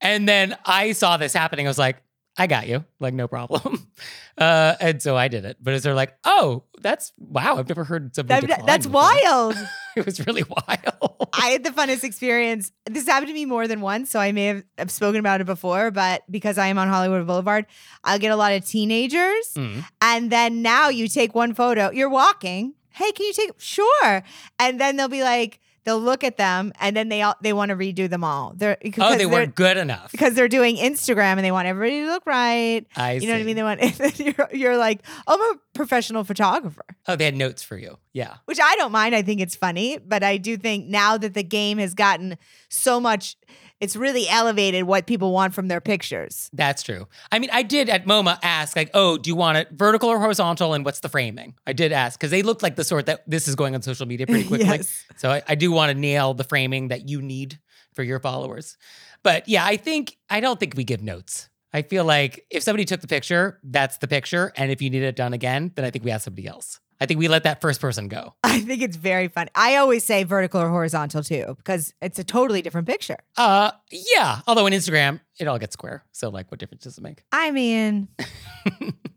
And 0.00 0.28
then 0.28 0.56
I 0.64 0.92
saw 0.92 1.16
this 1.16 1.32
happening. 1.32 1.66
I 1.66 1.70
was 1.70 1.78
like, 1.78 1.96
I 2.36 2.46
got 2.46 2.66
you, 2.66 2.84
like, 3.00 3.14
no 3.14 3.28
problem. 3.28 3.86
Uh, 4.38 4.74
and 4.80 5.02
so 5.02 5.14
I 5.14 5.28
did 5.28 5.44
it. 5.44 5.58
But 5.60 5.74
it's 5.74 5.82
sort 5.82 5.90
of 5.92 5.96
like, 5.98 6.16
oh, 6.24 6.64
that's 6.80 7.12
wow, 7.18 7.58
I've 7.58 7.68
never 7.68 7.84
heard 7.84 8.16
somebody. 8.16 8.46
That- 8.46 8.60
decline 8.60 8.66
that's 8.66 8.86
before. 8.86 9.02
wild. 9.02 9.56
It 9.96 10.06
was 10.06 10.26
really 10.26 10.42
wild. 10.42 11.28
I 11.34 11.48
had 11.48 11.64
the 11.64 11.70
funnest 11.70 12.02
experience. 12.02 12.72
This 12.86 13.06
happened 13.06 13.28
to 13.28 13.34
me 13.34 13.44
more 13.44 13.68
than 13.68 13.80
once, 13.80 14.10
so 14.10 14.18
I 14.18 14.32
may 14.32 14.46
have, 14.46 14.64
have 14.78 14.90
spoken 14.90 15.20
about 15.20 15.40
it 15.40 15.44
before, 15.44 15.90
but 15.90 16.22
because 16.30 16.56
I 16.56 16.68
am 16.68 16.78
on 16.78 16.88
Hollywood 16.88 17.26
Boulevard, 17.26 17.66
I'll 18.02 18.18
get 18.18 18.32
a 18.32 18.36
lot 18.36 18.52
of 18.52 18.64
teenagers. 18.64 19.52
Mm. 19.54 19.84
And 20.00 20.30
then 20.30 20.62
now 20.62 20.88
you 20.88 21.08
take 21.08 21.34
one 21.34 21.52
photo, 21.54 21.90
you're 21.90 22.08
walking. 22.08 22.74
Hey, 22.90 23.12
can 23.12 23.26
you 23.26 23.32
take 23.32 23.52
sure? 23.58 24.22
And 24.58 24.80
then 24.80 24.96
they'll 24.96 25.08
be 25.08 25.22
like, 25.22 25.60
they'll 25.84 26.00
look 26.00 26.22
at 26.24 26.36
them 26.36 26.72
and 26.80 26.96
then 26.96 27.08
they 27.08 27.22
all 27.22 27.34
they 27.40 27.52
want 27.52 27.70
to 27.70 27.76
redo 27.76 28.08
them 28.08 28.24
all. 28.24 28.52
They're 28.56 28.76
Oh, 28.76 28.78
because 28.82 29.12
they 29.12 29.24
they're, 29.24 29.28
weren't 29.28 29.54
good 29.54 29.76
enough. 29.76 30.12
because 30.12 30.34
they're 30.34 30.48
doing 30.48 30.76
Instagram 30.76 31.32
and 31.32 31.44
they 31.44 31.52
want 31.52 31.68
everybody 31.68 32.00
to 32.02 32.06
look 32.06 32.24
right. 32.26 32.86
I 32.96 33.12
You 33.12 33.26
know 33.28 33.34
what 33.34 33.40
I 33.40 33.44
mean? 33.44 33.56
They 33.56 33.62
want 33.62 34.18
you're, 34.18 34.48
you're 34.52 34.76
like, 34.76 35.00
oh, 35.26 35.34
I'm 35.50 35.56
a 35.56 35.60
professional 35.74 36.24
photographer. 36.24 36.84
Oh, 37.06 37.16
they 37.16 37.24
had 37.24 37.34
notes 37.36 37.62
for 37.62 37.76
you. 37.76 37.98
Yeah. 38.12 38.34
which 38.44 38.58
I 38.62 38.76
don't 38.76 38.92
mind. 38.92 39.14
I 39.14 39.22
think 39.22 39.40
it's 39.40 39.56
funny, 39.56 39.98
but 39.98 40.22
I 40.22 40.36
do 40.36 40.56
think 40.56 40.86
now 40.86 41.16
that 41.16 41.34
the 41.34 41.42
game 41.42 41.78
has 41.78 41.94
gotten 41.94 42.36
so 42.68 43.00
much, 43.00 43.36
it's 43.82 43.96
really 43.96 44.28
elevated 44.28 44.84
what 44.84 45.06
people 45.06 45.32
want 45.32 45.54
from 45.54 45.66
their 45.66 45.80
pictures. 45.80 46.48
That's 46.52 46.84
true. 46.84 47.08
I 47.32 47.40
mean, 47.40 47.50
I 47.52 47.64
did 47.64 47.88
at 47.88 48.06
MoMA 48.06 48.38
ask, 48.40 48.76
like, 48.76 48.90
oh, 48.94 49.18
do 49.18 49.28
you 49.28 49.34
want 49.34 49.58
it 49.58 49.70
vertical 49.72 50.08
or 50.08 50.20
horizontal? 50.20 50.72
And 50.72 50.84
what's 50.84 51.00
the 51.00 51.08
framing? 51.08 51.54
I 51.66 51.72
did 51.72 51.90
ask 51.90 52.18
because 52.18 52.30
they 52.30 52.42
looked 52.42 52.62
like 52.62 52.76
the 52.76 52.84
sort 52.84 53.06
that 53.06 53.28
this 53.28 53.48
is 53.48 53.56
going 53.56 53.74
on 53.74 53.82
social 53.82 54.06
media 54.06 54.24
pretty 54.28 54.44
quickly. 54.48 54.68
Yes. 54.68 55.04
So 55.16 55.32
I, 55.32 55.42
I 55.48 55.56
do 55.56 55.72
want 55.72 55.90
to 55.90 55.98
nail 55.98 56.32
the 56.32 56.44
framing 56.44 56.88
that 56.88 57.08
you 57.08 57.20
need 57.20 57.58
for 57.92 58.04
your 58.04 58.20
followers. 58.20 58.78
But 59.24 59.48
yeah, 59.48 59.64
I 59.64 59.76
think 59.76 60.16
I 60.30 60.38
don't 60.38 60.60
think 60.60 60.76
we 60.76 60.84
give 60.84 61.02
notes. 61.02 61.48
I 61.74 61.82
feel 61.82 62.04
like 62.04 62.46
if 62.50 62.62
somebody 62.62 62.84
took 62.84 63.00
the 63.00 63.08
picture, 63.08 63.58
that's 63.64 63.98
the 63.98 64.06
picture. 64.06 64.52
And 64.56 64.70
if 64.70 64.80
you 64.80 64.90
need 64.90 65.02
it 65.02 65.16
done 65.16 65.32
again, 65.32 65.72
then 65.74 65.84
I 65.84 65.90
think 65.90 66.04
we 66.04 66.12
ask 66.12 66.24
somebody 66.24 66.46
else. 66.46 66.78
I 67.02 67.06
think 67.06 67.18
we 67.18 67.26
let 67.26 67.42
that 67.42 67.60
first 67.60 67.80
person 67.80 68.06
go. 68.06 68.34
I 68.44 68.60
think 68.60 68.80
it's 68.80 68.96
very 68.96 69.26
funny. 69.26 69.50
I 69.56 69.76
always 69.76 70.04
say 70.04 70.22
vertical 70.22 70.60
or 70.60 70.68
horizontal 70.68 71.22
too, 71.24 71.54
because 71.56 71.92
it's 72.00 72.18
a 72.20 72.24
totally 72.24 72.62
different 72.62 72.86
picture. 72.86 73.18
Uh 73.36 73.72
yeah. 73.90 74.40
Although 74.46 74.66
on 74.66 74.72
Instagram, 74.72 75.20
it 75.40 75.48
all 75.48 75.58
gets 75.58 75.72
square. 75.72 76.04
So 76.12 76.28
like 76.28 76.50
what 76.50 76.60
difference 76.60 76.84
does 76.84 76.98
it 76.98 77.02
make? 77.02 77.24
I 77.32 77.50
mean, 77.50 78.06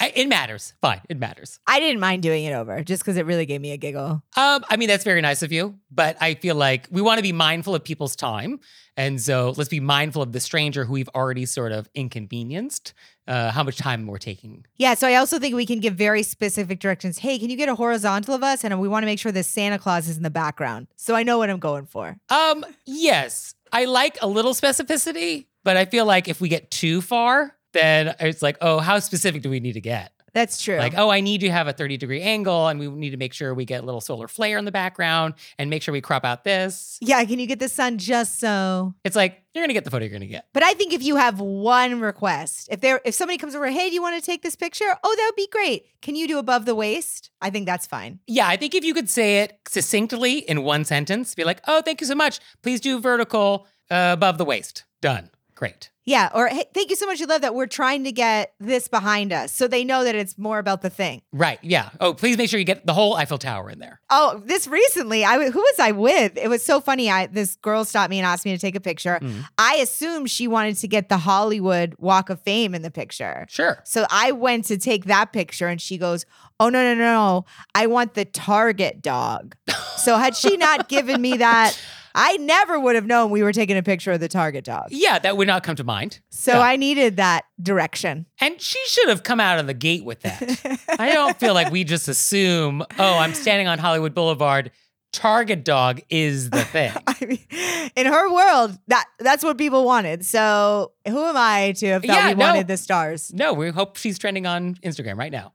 I, 0.00 0.12
it 0.14 0.28
matters. 0.28 0.74
Fine, 0.80 1.00
it 1.08 1.18
matters. 1.18 1.60
I 1.66 1.80
didn't 1.80 2.00
mind 2.00 2.22
doing 2.22 2.44
it 2.44 2.52
over 2.52 2.82
just 2.82 3.02
because 3.02 3.16
it 3.16 3.26
really 3.26 3.46
gave 3.46 3.60
me 3.60 3.72
a 3.72 3.76
giggle. 3.76 4.22
Um, 4.36 4.64
I 4.68 4.76
mean, 4.76 4.88
that's 4.88 5.04
very 5.04 5.20
nice 5.20 5.42
of 5.42 5.52
you, 5.52 5.78
but 5.90 6.16
I 6.20 6.34
feel 6.34 6.54
like 6.54 6.88
we 6.90 7.02
want 7.02 7.18
to 7.18 7.22
be 7.22 7.32
mindful 7.32 7.74
of 7.74 7.84
people's 7.84 8.16
time. 8.16 8.60
And 8.96 9.20
so 9.20 9.54
let's 9.56 9.68
be 9.68 9.80
mindful 9.80 10.22
of 10.22 10.32
the 10.32 10.40
stranger 10.40 10.84
who 10.84 10.92
we've 10.94 11.08
already 11.14 11.46
sort 11.46 11.70
of 11.70 11.88
inconvenienced, 11.94 12.94
uh, 13.28 13.52
how 13.52 13.62
much 13.62 13.76
time 13.76 14.06
we're 14.08 14.18
taking. 14.18 14.64
Yeah, 14.76 14.94
so 14.94 15.06
I 15.06 15.14
also 15.14 15.38
think 15.38 15.54
we 15.54 15.66
can 15.66 15.78
give 15.78 15.94
very 15.94 16.24
specific 16.24 16.80
directions. 16.80 17.18
Hey, 17.18 17.38
can 17.38 17.48
you 17.48 17.56
get 17.56 17.68
a 17.68 17.76
horizontal 17.76 18.34
of 18.34 18.42
us? 18.42 18.64
And 18.64 18.80
we 18.80 18.88
want 18.88 19.04
to 19.04 19.06
make 19.06 19.20
sure 19.20 19.30
the 19.30 19.44
Santa 19.44 19.78
Claus 19.78 20.08
is 20.08 20.16
in 20.16 20.24
the 20.24 20.30
background. 20.30 20.88
So 20.96 21.14
I 21.14 21.22
know 21.22 21.38
what 21.38 21.48
I'm 21.48 21.60
going 21.60 21.86
for. 21.86 22.16
Um, 22.28 22.66
yes, 22.86 23.54
I 23.72 23.84
like 23.84 24.18
a 24.20 24.26
little 24.26 24.52
specificity, 24.52 25.46
but 25.62 25.76
I 25.76 25.84
feel 25.84 26.04
like 26.04 26.26
if 26.26 26.40
we 26.40 26.48
get 26.48 26.70
too 26.70 27.00
far, 27.00 27.54
then 27.78 28.16
it's 28.20 28.42
like, 28.42 28.58
oh, 28.60 28.78
how 28.78 28.98
specific 28.98 29.42
do 29.42 29.50
we 29.50 29.60
need 29.60 29.74
to 29.74 29.80
get? 29.80 30.12
That's 30.34 30.62
true. 30.62 30.76
Like, 30.76 30.94
oh, 30.96 31.10
I 31.10 31.20
need 31.20 31.40
to 31.40 31.50
have 31.50 31.68
a 31.68 31.72
30 31.72 31.96
degree 31.96 32.20
angle 32.20 32.68
and 32.68 32.78
we 32.78 32.88
need 32.88 33.10
to 33.10 33.16
make 33.16 33.32
sure 33.32 33.54
we 33.54 33.64
get 33.64 33.82
a 33.82 33.86
little 33.86 34.00
solar 34.00 34.28
flare 34.28 34.58
in 34.58 34.64
the 34.64 34.72
background 34.72 35.34
and 35.58 35.70
make 35.70 35.82
sure 35.82 35.92
we 35.92 36.00
crop 36.00 36.24
out 36.24 36.44
this. 36.44 36.98
yeah, 37.00 37.24
can 37.24 37.38
you 37.38 37.46
get 37.46 37.58
the 37.58 37.68
sun 37.68 37.98
just 37.98 38.38
so? 38.38 38.94
It's 39.04 39.16
like, 39.16 39.42
you're 39.54 39.62
going 39.62 39.70
to 39.70 39.74
get 39.74 39.84
the 39.84 39.90
photo 39.90 40.04
you're 40.04 40.10
going 40.10 40.20
to 40.20 40.26
get. 40.28 40.46
But 40.52 40.62
I 40.62 40.74
think 40.74 40.92
if 40.92 41.02
you 41.02 41.16
have 41.16 41.40
one 41.40 42.00
request, 42.00 42.68
if 42.70 42.80
there 42.80 43.00
if 43.04 43.14
somebody 43.14 43.38
comes 43.38 43.54
over, 43.54 43.68
hey, 43.68 43.88
do 43.88 43.94
you 43.94 44.02
want 44.02 44.20
to 44.20 44.24
take 44.24 44.42
this 44.42 44.54
picture? 44.54 44.84
Oh, 45.02 45.14
that 45.16 45.26
would 45.26 45.36
be 45.36 45.48
great. 45.50 45.86
Can 46.02 46.14
you 46.14 46.28
do 46.28 46.38
above 46.38 46.66
the 46.66 46.74
waist? 46.74 47.30
I 47.40 47.50
think 47.50 47.66
that's 47.66 47.86
fine. 47.86 48.20
Yeah, 48.26 48.46
I 48.46 48.56
think 48.56 48.74
if 48.74 48.84
you 48.84 48.94
could 48.94 49.10
say 49.10 49.40
it 49.40 49.58
succinctly 49.66 50.38
in 50.38 50.62
one 50.62 50.84
sentence, 50.84 51.34
be 51.34 51.44
like, 51.44 51.60
oh, 51.66 51.82
thank 51.82 52.00
you 52.00 52.06
so 52.06 52.14
much. 52.14 52.38
Please 52.62 52.80
do 52.80 53.00
vertical 53.00 53.66
uh, 53.90 54.10
above 54.12 54.38
the 54.38 54.44
waist. 54.44 54.84
Done. 55.00 55.30
Great. 55.54 55.90
Yeah, 56.08 56.30
or 56.32 56.48
hey, 56.48 56.64
thank 56.72 56.88
you 56.88 56.96
so 56.96 57.04
much. 57.04 57.20
I 57.20 57.26
love 57.26 57.42
that 57.42 57.54
we're 57.54 57.66
trying 57.66 58.04
to 58.04 58.12
get 58.12 58.54
this 58.58 58.88
behind 58.88 59.30
us, 59.30 59.52
so 59.52 59.68
they 59.68 59.84
know 59.84 60.04
that 60.04 60.14
it's 60.14 60.38
more 60.38 60.58
about 60.58 60.80
the 60.80 60.88
thing. 60.88 61.20
Right. 61.32 61.58
Yeah. 61.60 61.90
Oh, 62.00 62.14
please 62.14 62.38
make 62.38 62.48
sure 62.48 62.58
you 62.58 62.64
get 62.64 62.86
the 62.86 62.94
whole 62.94 63.14
Eiffel 63.14 63.36
Tower 63.36 63.68
in 63.68 63.78
there. 63.78 64.00
Oh, 64.08 64.42
this 64.46 64.66
recently, 64.66 65.22
I 65.22 65.50
who 65.50 65.58
was 65.60 65.78
I 65.78 65.92
with? 65.92 66.38
It 66.38 66.48
was 66.48 66.64
so 66.64 66.80
funny. 66.80 67.10
I 67.10 67.26
this 67.26 67.56
girl 67.56 67.84
stopped 67.84 68.08
me 68.08 68.18
and 68.18 68.24
asked 68.24 68.46
me 68.46 68.52
to 68.52 68.58
take 68.58 68.74
a 68.74 68.80
picture. 68.80 69.18
Mm. 69.20 69.44
I 69.58 69.74
assumed 69.74 70.30
she 70.30 70.48
wanted 70.48 70.78
to 70.78 70.88
get 70.88 71.10
the 71.10 71.18
Hollywood 71.18 71.94
Walk 71.98 72.30
of 72.30 72.40
Fame 72.40 72.74
in 72.74 72.80
the 72.80 72.90
picture. 72.90 73.44
Sure. 73.50 73.82
So 73.84 74.06
I 74.10 74.32
went 74.32 74.64
to 74.66 74.78
take 74.78 75.04
that 75.04 75.34
picture 75.34 75.68
and 75.68 75.78
she 75.78 75.98
goes, 75.98 76.24
Oh, 76.60 76.70
no, 76.70 76.82
no, 76.82 76.94
no, 76.94 77.12
no. 77.12 77.44
I 77.74 77.86
want 77.86 78.14
the 78.14 78.24
Target 78.24 79.00
dog. 79.00 79.56
so 79.96 80.16
had 80.16 80.34
she 80.34 80.56
not 80.56 80.88
given 80.88 81.20
me 81.20 81.36
that, 81.36 81.78
I 82.20 82.36
never 82.38 82.80
would 82.80 82.96
have 82.96 83.06
known 83.06 83.30
we 83.30 83.42
were 83.42 83.52
taking 83.52 83.76
a 83.76 83.82
picture 83.82 84.10
of 84.12 84.18
the 84.20 84.28
Target 84.28 84.64
dog. 84.64 84.88
Yeah, 84.90 85.18
that 85.20 85.36
would 85.36 85.46
not 85.46 85.62
come 85.62 85.76
to 85.76 85.84
mind. 85.84 86.20
So 86.30 86.52
Yeah. 86.54 86.60
I 86.60 86.76
needed 86.76 87.16
that 87.16 87.44
direction. 87.62 88.26
And 88.40 88.60
she 88.60 88.78
should 88.88 89.08
have 89.08 89.22
come 89.22 89.38
out 89.40 89.58
of 89.60 89.66
the 89.68 89.74
gate 89.74 90.04
with 90.04 90.20
that. 90.22 90.78
I 90.98 91.12
don't 91.12 91.38
feel 91.38 91.54
like 91.54 91.70
we 91.70 91.84
just 91.84 92.08
assume, 92.08 92.82
oh, 92.98 93.18
I'm 93.18 93.34
standing 93.34 93.68
on 93.68 93.78
Hollywood 93.78 94.14
Boulevard. 94.14 94.72
Target 95.12 95.64
dog 95.64 96.00
is 96.10 96.50
the 96.50 96.64
thing. 96.64 96.92
I 97.06 97.24
mean, 97.24 97.90
in 97.96 98.06
her 98.06 98.30
world, 98.32 98.76
that 98.88 99.06
that's 99.18 99.42
what 99.42 99.56
people 99.56 99.84
wanted. 99.84 100.24
So 100.26 100.92
who 101.06 101.24
am 101.24 101.36
I 101.36 101.72
to 101.78 101.86
have 101.86 102.02
thought 102.04 102.14
Yeah, 102.14 102.28
we 102.28 102.34
no. 102.34 102.46
wanted 102.46 102.66
the 102.68 102.76
stars? 102.76 103.32
No, 103.32 103.54
we 103.54 103.70
hope 103.70 103.96
she's 103.96 104.18
trending 104.18 104.44
on 104.46 104.74
Instagram 104.84 105.16
right 105.16 105.32
now. 105.32 105.54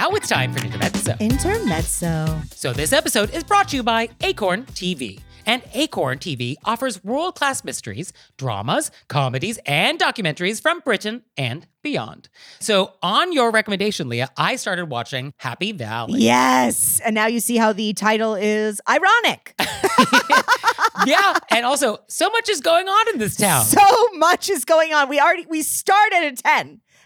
Now 0.00 0.08
it's 0.12 0.30
time 0.30 0.54
for 0.54 0.64
Intermezzo. 0.64 1.14
Intermezzo. 1.20 2.40
So 2.54 2.72
this 2.72 2.90
episode 2.90 3.34
is 3.34 3.44
brought 3.44 3.68
to 3.68 3.76
you 3.76 3.82
by 3.82 4.08
Acorn 4.22 4.64
TV. 4.64 5.20
And 5.44 5.62
Acorn 5.74 6.16
TV 6.16 6.54
offers 6.64 7.04
world 7.04 7.34
class 7.34 7.64
mysteries, 7.64 8.14
dramas, 8.38 8.90
comedies, 9.08 9.58
and 9.66 9.98
documentaries 9.98 10.62
from 10.62 10.80
Britain 10.80 11.22
and 11.36 11.66
beyond. 11.82 12.30
So, 12.60 12.94
on 13.02 13.34
your 13.34 13.50
recommendation, 13.50 14.08
Leah, 14.08 14.30
I 14.38 14.56
started 14.56 14.86
watching 14.86 15.34
Happy 15.36 15.72
Valley. 15.72 16.20
Yes. 16.20 17.00
And 17.04 17.14
now 17.14 17.26
you 17.26 17.40
see 17.40 17.58
how 17.58 17.74
the 17.74 17.92
title 17.92 18.34
is 18.34 18.80
ironic. 18.88 19.54
yeah. 21.06 21.36
And 21.50 21.66
also, 21.66 21.98
so 22.08 22.30
much 22.30 22.48
is 22.48 22.62
going 22.62 22.88
on 22.88 23.08
in 23.12 23.18
this 23.18 23.36
town. 23.36 23.64
So 23.64 24.08
much 24.14 24.48
is 24.48 24.64
going 24.64 24.94
on. 24.94 25.10
We 25.10 25.20
already 25.20 25.44
we 25.46 25.60
start 25.60 26.14
at 26.14 26.22
a 26.24 26.32
10 26.36 26.80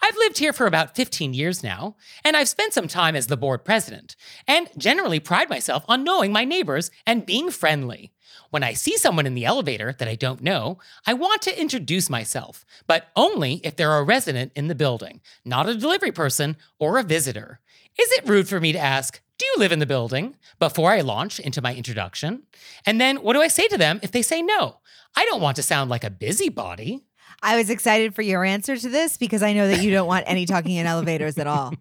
I've 0.00 0.16
lived 0.16 0.38
here 0.38 0.52
for 0.52 0.66
about 0.66 0.94
15 0.94 1.34
years 1.34 1.62
now, 1.62 1.96
and 2.24 2.36
I've 2.36 2.48
spent 2.48 2.72
some 2.72 2.88
time 2.88 3.16
as 3.16 3.26
the 3.26 3.36
board 3.36 3.64
president, 3.64 4.16
and 4.46 4.68
generally 4.78 5.20
pride 5.20 5.50
myself 5.50 5.84
on 5.88 6.04
knowing 6.04 6.32
my 6.32 6.44
neighbors 6.44 6.90
and 7.06 7.26
being 7.26 7.50
friendly. 7.50 8.12
When 8.50 8.62
I 8.62 8.72
see 8.74 8.96
someone 8.96 9.26
in 9.26 9.34
the 9.34 9.44
elevator 9.44 9.94
that 9.98 10.08
I 10.08 10.14
don't 10.14 10.42
know, 10.42 10.78
I 11.06 11.14
want 11.14 11.42
to 11.42 11.60
introduce 11.60 12.08
myself, 12.08 12.64
but 12.86 13.08
only 13.16 13.54
if 13.64 13.76
they're 13.76 13.98
a 13.98 14.02
resident 14.02 14.52
in 14.54 14.68
the 14.68 14.74
building, 14.74 15.20
not 15.44 15.68
a 15.68 15.74
delivery 15.74 16.12
person 16.12 16.56
or 16.78 16.98
a 16.98 17.02
visitor. 17.02 17.60
Is 18.00 18.12
it 18.12 18.28
rude 18.28 18.48
for 18.48 18.60
me 18.60 18.72
to 18.72 18.78
ask, 18.78 19.20
Do 19.38 19.46
you 19.46 19.54
live 19.58 19.72
in 19.72 19.78
the 19.80 19.86
building? 19.86 20.36
before 20.58 20.90
I 20.92 21.00
launch 21.00 21.38
into 21.40 21.62
my 21.62 21.74
introduction? 21.74 22.44
And 22.86 23.00
then 23.00 23.18
what 23.18 23.34
do 23.34 23.42
I 23.42 23.48
say 23.48 23.68
to 23.68 23.78
them 23.78 24.00
if 24.02 24.12
they 24.12 24.22
say 24.22 24.42
no? 24.42 24.78
I 25.16 25.24
don't 25.26 25.40
want 25.42 25.56
to 25.56 25.62
sound 25.62 25.90
like 25.90 26.04
a 26.04 26.10
busybody. 26.10 27.04
I 27.42 27.56
was 27.56 27.70
excited 27.70 28.14
for 28.14 28.22
your 28.22 28.44
answer 28.44 28.76
to 28.76 28.88
this 28.88 29.16
because 29.16 29.42
I 29.42 29.52
know 29.52 29.68
that 29.68 29.82
you 29.82 29.90
don't 29.90 30.06
want 30.06 30.24
any 30.26 30.44
talking 30.46 30.76
in 30.76 30.86
elevators 30.86 31.38
at 31.38 31.46
all. 31.46 31.72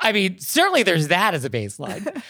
I 0.00 0.12
mean, 0.12 0.38
certainly 0.38 0.82
there's 0.82 1.08
that 1.08 1.34
as 1.34 1.44
a 1.44 1.50
baseline. 1.50 2.22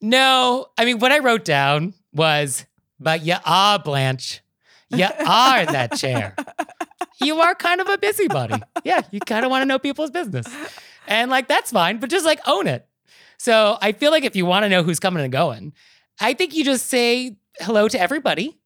no, 0.00 0.66
I 0.76 0.84
mean, 0.84 0.98
what 0.98 1.12
I 1.12 1.18
wrote 1.18 1.44
down 1.44 1.94
was, 2.12 2.66
but 2.98 3.22
yeah, 3.22 3.40
ah, 3.44 3.80
Blanche, 3.84 4.42
You 4.90 5.04
are 5.04 5.66
that 5.66 5.96
chair. 5.96 6.34
You 7.22 7.40
are 7.40 7.54
kind 7.54 7.80
of 7.80 7.88
a 7.88 7.98
busybody. 7.98 8.54
Yeah, 8.82 9.02
you 9.10 9.20
kind 9.20 9.44
of 9.44 9.50
want 9.50 9.62
to 9.62 9.66
know 9.66 9.78
people's 9.78 10.10
business. 10.10 10.46
And 11.06 11.30
like, 11.30 11.48
that's 11.48 11.70
fine, 11.70 11.98
but 11.98 12.10
just 12.10 12.24
like 12.24 12.40
own 12.46 12.66
it. 12.66 12.86
So 13.38 13.78
I 13.80 13.92
feel 13.92 14.10
like 14.10 14.24
if 14.24 14.34
you 14.34 14.46
want 14.46 14.64
to 14.64 14.68
know 14.68 14.82
who's 14.82 14.98
coming 15.00 15.22
and 15.22 15.32
going, 15.32 15.72
I 16.20 16.34
think 16.34 16.54
you 16.54 16.64
just 16.64 16.86
say 16.86 17.36
hello 17.60 17.88
to 17.88 18.00
everybody 18.00 18.59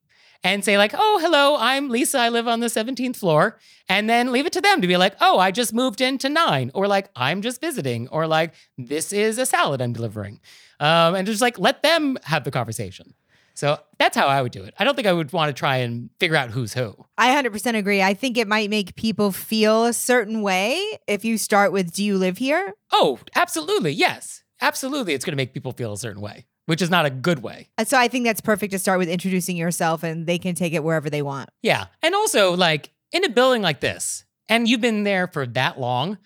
and 0.45 0.63
say, 0.63 0.77
like, 0.79 0.93
oh, 0.95 1.19
hello, 1.21 1.57
I'm 1.59 1.89
Lisa. 1.89 2.19
I 2.19 2.29
live 2.29 2.47
on 2.47 2.61
the 2.61 2.67
17th 2.67 3.17
floor. 3.17 3.59
And 3.89 4.09
then 4.09 4.31
leave 4.31 4.47
it 4.47 4.53
to 4.53 4.61
them 4.61 4.81
to 4.83 4.87
be 4.87 4.97
like, 4.97 5.15
oh, 5.21 5.39
I 5.39 5.51
just 5.51 5.75
moved 5.75 6.01
into 6.01 6.29
nine. 6.29 6.71
Or 6.75 6.87
like, 6.87 7.09
I'm 7.17 7.43
just 7.43 7.61
visiting. 7.61 8.09
Or 8.09 8.27
like, 8.27 8.55
this 8.79 9.13
is 9.13 9.39
a 9.39 9.47
salad 9.47 9.81
I'm 9.81 9.95
delivering. 9.95 10.41
Um, 10.81 11.15
and 11.15 11.27
just 11.27 11.41
like 11.41 11.59
let 11.59 11.83
them 11.83 12.19
have 12.25 12.45
the 12.45 12.51
conversation. 12.51 13.15
So 13.55 13.79
that's 13.99 14.17
how 14.17 14.27
I 14.27 14.43
would 14.43 14.53
do 14.53 14.65
it. 14.65 14.75
I 14.79 14.85
don't 14.85 14.97
think 14.97 15.07
I 15.07 15.13
would 15.13 15.33
want 15.33 15.49
to 15.49 15.59
try 15.59 15.77
and 15.77 16.11
figure 16.19 16.37
out 16.37 16.51
who's 16.51 16.75
who. 16.75 16.95
I 17.17 17.41
100% 17.41 17.77
agree. 17.77 18.03
I 18.03 18.13
think 18.13 18.37
it 18.37 18.49
might 18.49 18.69
make 18.69 18.97
people 18.97 19.31
feel 19.31 19.85
a 19.85 19.93
certain 19.93 20.43
way 20.43 20.83
if 21.07 21.25
you 21.25 21.39
start 21.39 21.73
with, 21.73 21.93
Do 21.93 22.05
you 22.05 22.19
live 22.19 22.39
here? 22.39 22.75
Oh, 22.93 23.21
absolutely. 23.35 23.93
Yes. 23.93 24.43
Absolutely. 24.61 25.15
It's 25.15 25.25
going 25.25 25.33
to 25.33 25.37
make 25.37 25.55
people 25.55 25.73
feel 25.73 25.93
a 25.93 25.99
certain 25.99 26.21
way, 26.21 26.47
which 26.66 26.83
is 26.83 26.90
not 26.90 27.06
a 27.06 27.11
good 27.11 27.42
way. 27.42 27.68
Uh, 27.78 27.85
So 27.85 27.99
I 27.99 28.09
think 28.09 28.25
that's 28.25 28.40
perfect 28.40 28.73
to 28.73 28.78
start 28.78 28.99
with 28.99 29.09
introducing 29.09 29.56
yourself 29.56 30.02
and 30.02 30.26
they 30.26 30.38
can 30.38 30.54
take 30.54 30.73
it 30.73 30.83
wherever 30.85 31.11
they 31.11 31.23
want. 31.23 31.50
Yeah. 31.62 31.87
And 32.02 32.14
also, 32.14 32.56
like 32.56 32.90
in 33.12 33.25
a 33.25 33.28
building 33.28 33.62
like 33.62 33.80
this, 33.80 34.25
and 34.49 34.68
you've 34.68 34.80
been 34.80 35.04
there 35.04 35.26
for 35.26 35.47
that 35.47 35.80
long, 35.80 36.18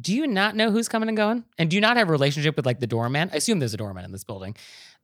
do 0.00 0.14
you 0.14 0.26
not 0.26 0.56
know 0.56 0.70
who's 0.70 0.88
coming 0.88 1.08
and 1.08 1.16
going? 1.16 1.44
And 1.58 1.70
do 1.70 1.76
you 1.76 1.80
not 1.80 1.96
have 1.96 2.08
a 2.08 2.12
relationship 2.12 2.56
with 2.56 2.66
like 2.66 2.80
the 2.80 2.86
doorman? 2.86 3.30
I 3.32 3.36
assume 3.36 3.58
there's 3.58 3.74
a 3.74 3.78
doorman 3.78 4.04
in 4.04 4.12
this 4.12 4.24
building. 4.24 4.56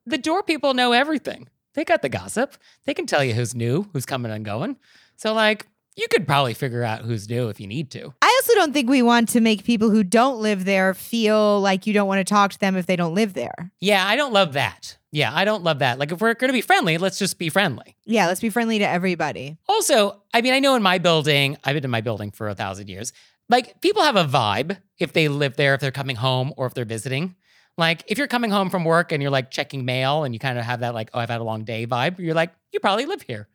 The 0.05 0.17
door 0.17 0.43
people 0.43 0.73
know 0.73 0.91
everything. 0.91 1.47
They 1.73 1.85
got 1.85 2.01
the 2.01 2.09
gossip. 2.09 2.55
They 2.85 2.93
can 2.93 3.05
tell 3.05 3.23
you 3.23 3.33
who's 3.33 3.55
new, 3.55 3.89
who's 3.93 4.05
coming 4.05 4.31
and 4.31 4.43
going. 4.43 4.75
So, 5.15 5.33
like, 5.33 5.67
you 5.95 6.07
could 6.09 6.27
probably 6.27 6.53
figure 6.53 6.83
out 6.83 7.01
who's 7.01 7.29
new 7.29 7.47
if 7.49 7.59
you 7.59 7.67
need 7.67 7.91
to. 7.91 8.13
I 8.21 8.30
also 8.41 8.55
don't 8.55 8.73
think 8.73 8.89
we 8.89 9.03
want 9.03 9.29
to 9.29 9.39
make 9.39 9.63
people 9.63 9.91
who 9.91 10.03
don't 10.03 10.39
live 10.41 10.65
there 10.65 10.95
feel 10.95 11.61
like 11.61 11.85
you 11.85 11.93
don't 11.93 12.07
want 12.07 12.19
to 12.19 12.23
talk 12.23 12.51
to 12.51 12.59
them 12.59 12.75
if 12.75 12.87
they 12.87 12.95
don't 12.95 13.13
live 13.13 13.33
there. 13.33 13.71
Yeah, 13.79 14.05
I 14.05 14.15
don't 14.15 14.33
love 14.33 14.53
that. 14.53 14.97
Yeah, 15.11 15.29
I 15.31 15.45
don't 15.45 15.63
love 15.63 15.79
that. 15.79 15.99
Like, 15.99 16.11
if 16.11 16.21
we're 16.21 16.33
going 16.33 16.49
to 16.49 16.53
be 16.53 16.61
friendly, 16.61 16.97
let's 16.97 17.19
just 17.19 17.37
be 17.37 17.49
friendly. 17.49 17.97
Yeah, 18.05 18.25
let's 18.25 18.39
be 18.39 18.49
friendly 18.49 18.79
to 18.79 18.87
everybody. 18.87 19.57
Also, 19.69 20.23
I 20.33 20.41
mean, 20.41 20.53
I 20.53 20.59
know 20.59 20.75
in 20.75 20.81
my 20.81 20.97
building, 20.97 21.57
I've 21.63 21.75
been 21.75 21.83
in 21.83 21.91
my 21.91 22.01
building 22.01 22.31
for 22.31 22.49
a 22.49 22.55
thousand 22.55 22.89
years. 22.89 23.13
Like, 23.47 23.79
people 23.81 24.01
have 24.01 24.15
a 24.15 24.23
vibe 24.23 24.77
if 24.97 25.13
they 25.13 25.27
live 25.27 25.55
there, 25.57 25.75
if 25.75 25.81
they're 25.81 25.91
coming 25.91 26.15
home 26.15 26.51
or 26.57 26.65
if 26.65 26.73
they're 26.73 26.85
visiting. 26.85 27.35
Like, 27.81 28.03
if 28.07 28.17
you're 28.17 28.27
coming 28.27 28.51
home 28.51 28.69
from 28.69 28.85
work 28.85 29.11
and 29.11 29.21
you're 29.21 29.31
like 29.31 29.51
checking 29.51 29.83
mail 29.85 30.23
and 30.23 30.33
you 30.33 30.39
kind 30.39 30.57
of 30.59 30.63
have 30.65 30.79
that, 30.81 30.93
like, 30.93 31.09
oh, 31.13 31.19
I've 31.19 31.29
had 31.29 31.41
a 31.41 31.43
long 31.43 31.63
day 31.65 31.85
vibe, 31.87 32.19
you're 32.19 32.35
like, 32.35 32.53
you 32.71 32.79
probably 32.79 33.05
live 33.05 33.23
here. 33.23 33.49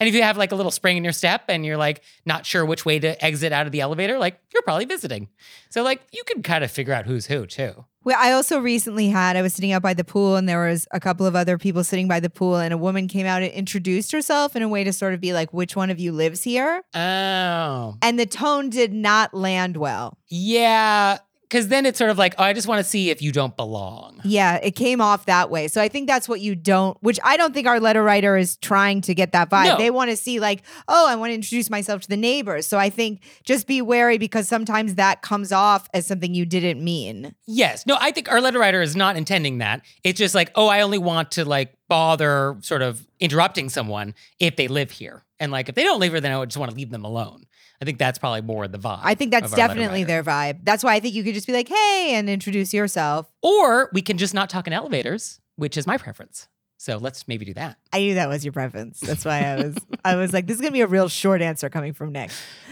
And 0.00 0.08
if 0.08 0.14
you 0.14 0.22
have 0.22 0.36
like 0.36 0.52
a 0.52 0.54
little 0.54 0.70
spring 0.70 0.96
in 0.96 1.04
your 1.04 1.12
step 1.12 1.42
and 1.48 1.66
you're 1.66 1.76
like 1.76 2.02
not 2.24 2.46
sure 2.46 2.64
which 2.64 2.84
way 2.86 2.98
to 2.98 3.22
exit 3.22 3.52
out 3.52 3.66
of 3.66 3.72
the 3.72 3.80
elevator, 3.80 4.18
like, 4.18 4.40
you're 4.54 4.62
probably 4.62 4.84
visiting. 4.86 5.28
So, 5.68 5.82
like, 5.82 6.00
you 6.12 6.22
can 6.26 6.42
kind 6.42 6.64
of 6.64 6.70
figure 6.70 6.94
out 6.94 7.04
who's 7.06 7.26
who 7.26 7.44
too. 7.46 7.84
Well, 8.04 8.16
I 8.18 8.32
also 8.32 8.58
recently 8.58 9.08
had, 9.10 9.36
I 9.36 9.42
was 9.42 9.54
sitting 9.54 9.70
out 9.72 9.82
by 9.82 9.94
the 9.94 10.02
pool 10.02 10.34
and 10.36 10.48
there 10.48 10.66
was 10.66 10.88
a 10.90 10.98
couple 10.98 11.24
of 11.26 11.36
other 11.36 11.56
people 11.58 11.84
sitting 11.84 12.08
by 12.08 12.18
the 12.18 12.30
pool 12.30 12.56
and 12.56 12.72
a 12.74 12.78
woman 12.78 13.06
came 13.06 13.26
out 13.26 13.42
and 13.42 13.52
introduced 13.52 14.10
herself 14.10 14.56
in 14.56 14.62
a 14.62 14.68
way 14.68 14.82
to 14.82 14.92
sort 14.92 15.14
of 15.14 15.20
be 15.20 15.32
like, 15.32 15.52
which 15.52 15.76
one 15.76 15.88
of 15.90 16.00
you 16.00 16.10
lives 16.10 16.42
here? 16.42 16.82
Oh, 16.94 17.96
And 18.02 18.18
the 18.18 18.26
tone 18.26 18.70
did 18.70 18.92
not 18.92 19.34
land 19.34 19.76
well. 19.76 20.18
yeah. 20.28 21.18
Cause 21.52 21.68
then 21.68 21.84
it's 21.84 21.98
sort 21.98 22.10
of 22.10 22.16
like, 22.16 22.34
oh, 22.38 22.44
I 22.44 22.54
just 22.54 22.66
want 22.66 22.78
to 22.78 22.84
see 22.84 23.10
if 23.10 23.20
you 23.20 23.30
don't 23.30 23.54
belong. 23.58 24.22
Yeah, 24.24 24.56
it 24.56 24.70
came 24.70 25.02
off 25.02 25.26
that 25.26 25.50
way. 25.50 25.68
So 25.68 25.82
I 25.82 25.88
think 25.88 26.08
that's 26.08 26.26
what 26.26 26.40
you 26.40 26.54
don't, 26.54 26.96
which 27.02 27.20
I 27.22 27.36
don't 27.36 27.52
think 27.52 27.66
our 27.66 27.78
letter 27.78 28.02
writer 28.02 28.38
is 28.38 28.56
trying 28.56 29.02
to 29.02 29.14
get 29.14 29.32
that 29.32 29.50
vibe. 29.50 29.66
No. 29.66 29.76
They 29.76 29.90
want 29.90 30.10
to 30.10 30.16
see, 30.16 30.40
like, 30.40 30.62
oh, 30.88 31.06
I 31.06 31.14
want 31.16 31.28
to 31.28 31.34
introduce 31.34 31.68
myself 31.68 32.00
to 32.00 32.08
the 32.08 32.16
neighbors. 32.16 32.66
So 32.66 32.78
I 32.78 32.88
think 32.88 33.20
just 33.44 33.66
be 33.66 33.82
wary 33.82 34.16
because 34.16 34.48
sometimes 34.48 34.94
that 34.94 35.20
comes 35.20 35.52
off 35.52 35.90
as 35.92 36.06
something 36.06 36.34
you 36.34 36.46
didn't 36.46 36.82
mean. 36.82 37.34
Yes. 37.46 37.86
No, 37.86 37.98
I 38.00 38.12
think 38.12 38.32
our 38.32 38.40
letter 38.40 38.58
writer 38.58 38.80
is 38.80 38.96
not 38.96 39.18
intending 39.18 39.58
that. 39.58 39.82
It's 40.04 40.18
just 40.18 40.34
like, 40.34 40.52
oh, 40.54 40.68
I 40.68 40.80
only 40.80 40.96
want 40.96 41.32
to 41.32 41.44
like 41.44 41.76
bother 41.86 42.56
sort 42.62 42.80
of 42.80 43.06
interrupting 43.20 43.68
someone 43.68 44.14
if 44.38 44.56
they 44.56 44.68
live 44.68 44.90
here. 44.90 45.22
And 45.38 45.52
like 45.52 45.68
if 45.68 45.74
they 45.74 45.84
don't 45.84 46.00
live 46.00 46.12
here, 46.12 46.20
then 46.22 46.32
I 46.32 46.38
would 46.38 46.48
just 46.48 46.56
want 46.56 46.70
to 46.70 46.76
leave 46.76 46.90
them 46.90 47.04
alone. 47.04 47.44
I 47.82 47.84
think 47.84 47.98
that's 47.98 48.16
probably 48.16 48.42
more 48.42 48.68
the 48.68 48.78
vibe. 48.78 49.00
I 49.02 49.16
think 49.16 49.32
that's 49.32 49.46
of 49.46 49.54
our 49.54 49.58
letter 49.58 49.74
definitely 49.74 50.04
their 50.04 50.22
vibe. 50.22 50.60
That's 50.62 50.84
why 50.84 50.94
I 50.94 51.00
think 51.00 51.16
you 51.16 51.24
could 51.24 51.34
just 51.34 51.48
be 51.48 51.52
like, 51.52 51.68
hey, 51.68 52.12
and 52.14 52.30
introduce 52.30 52.72
yourself. 52.72 53.28
Or 53.42 53.90
we 53.92 54.02
can 54.02 54.18
just 54.18 54.34
not 54.34 54.48
talk 54.48 54.68
in 54.68 54.72
elevators, 54.72 55.40
which 55.56 55.76
is 55.76 55.84
my 55.84 55.98
preference. 55.98 56.46
So 56.78 56.96
let's 56.98 57.26
maybe 57.26 57.44
do 57.44 57.54
that. 57.54 57.78
I 57.92 57.98
knew 57.98 58.14
that 58.14 58.28
was 58.28 58.44
your 58.44 58.52
preference. 58.52 59.00
That's 59.00 59.24
why 59.24 59.40
I 59.40 59.56
was 59.56 59.74
I 60.04 60.14
was 60.14 60.32
like, 60.32 60.46
this 60.46 60.54
is 60.54 60.60
gonna 60.60 60.70
be 60.70 60.82
a 60.82 60.86
real 60.86 61.08
short 61.08 61.42
answer 61.42 61.68
coming 61.68 61.92
from 61.92 62.12
Nick. 62.12 62.30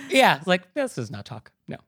Yeah, 0.09 0.41
like 0.47 0.75
this 0.75 0.97
is 0.97 1.11
not 1.11 1.25
talk. 1.25 1.51
No. 1.67 1.79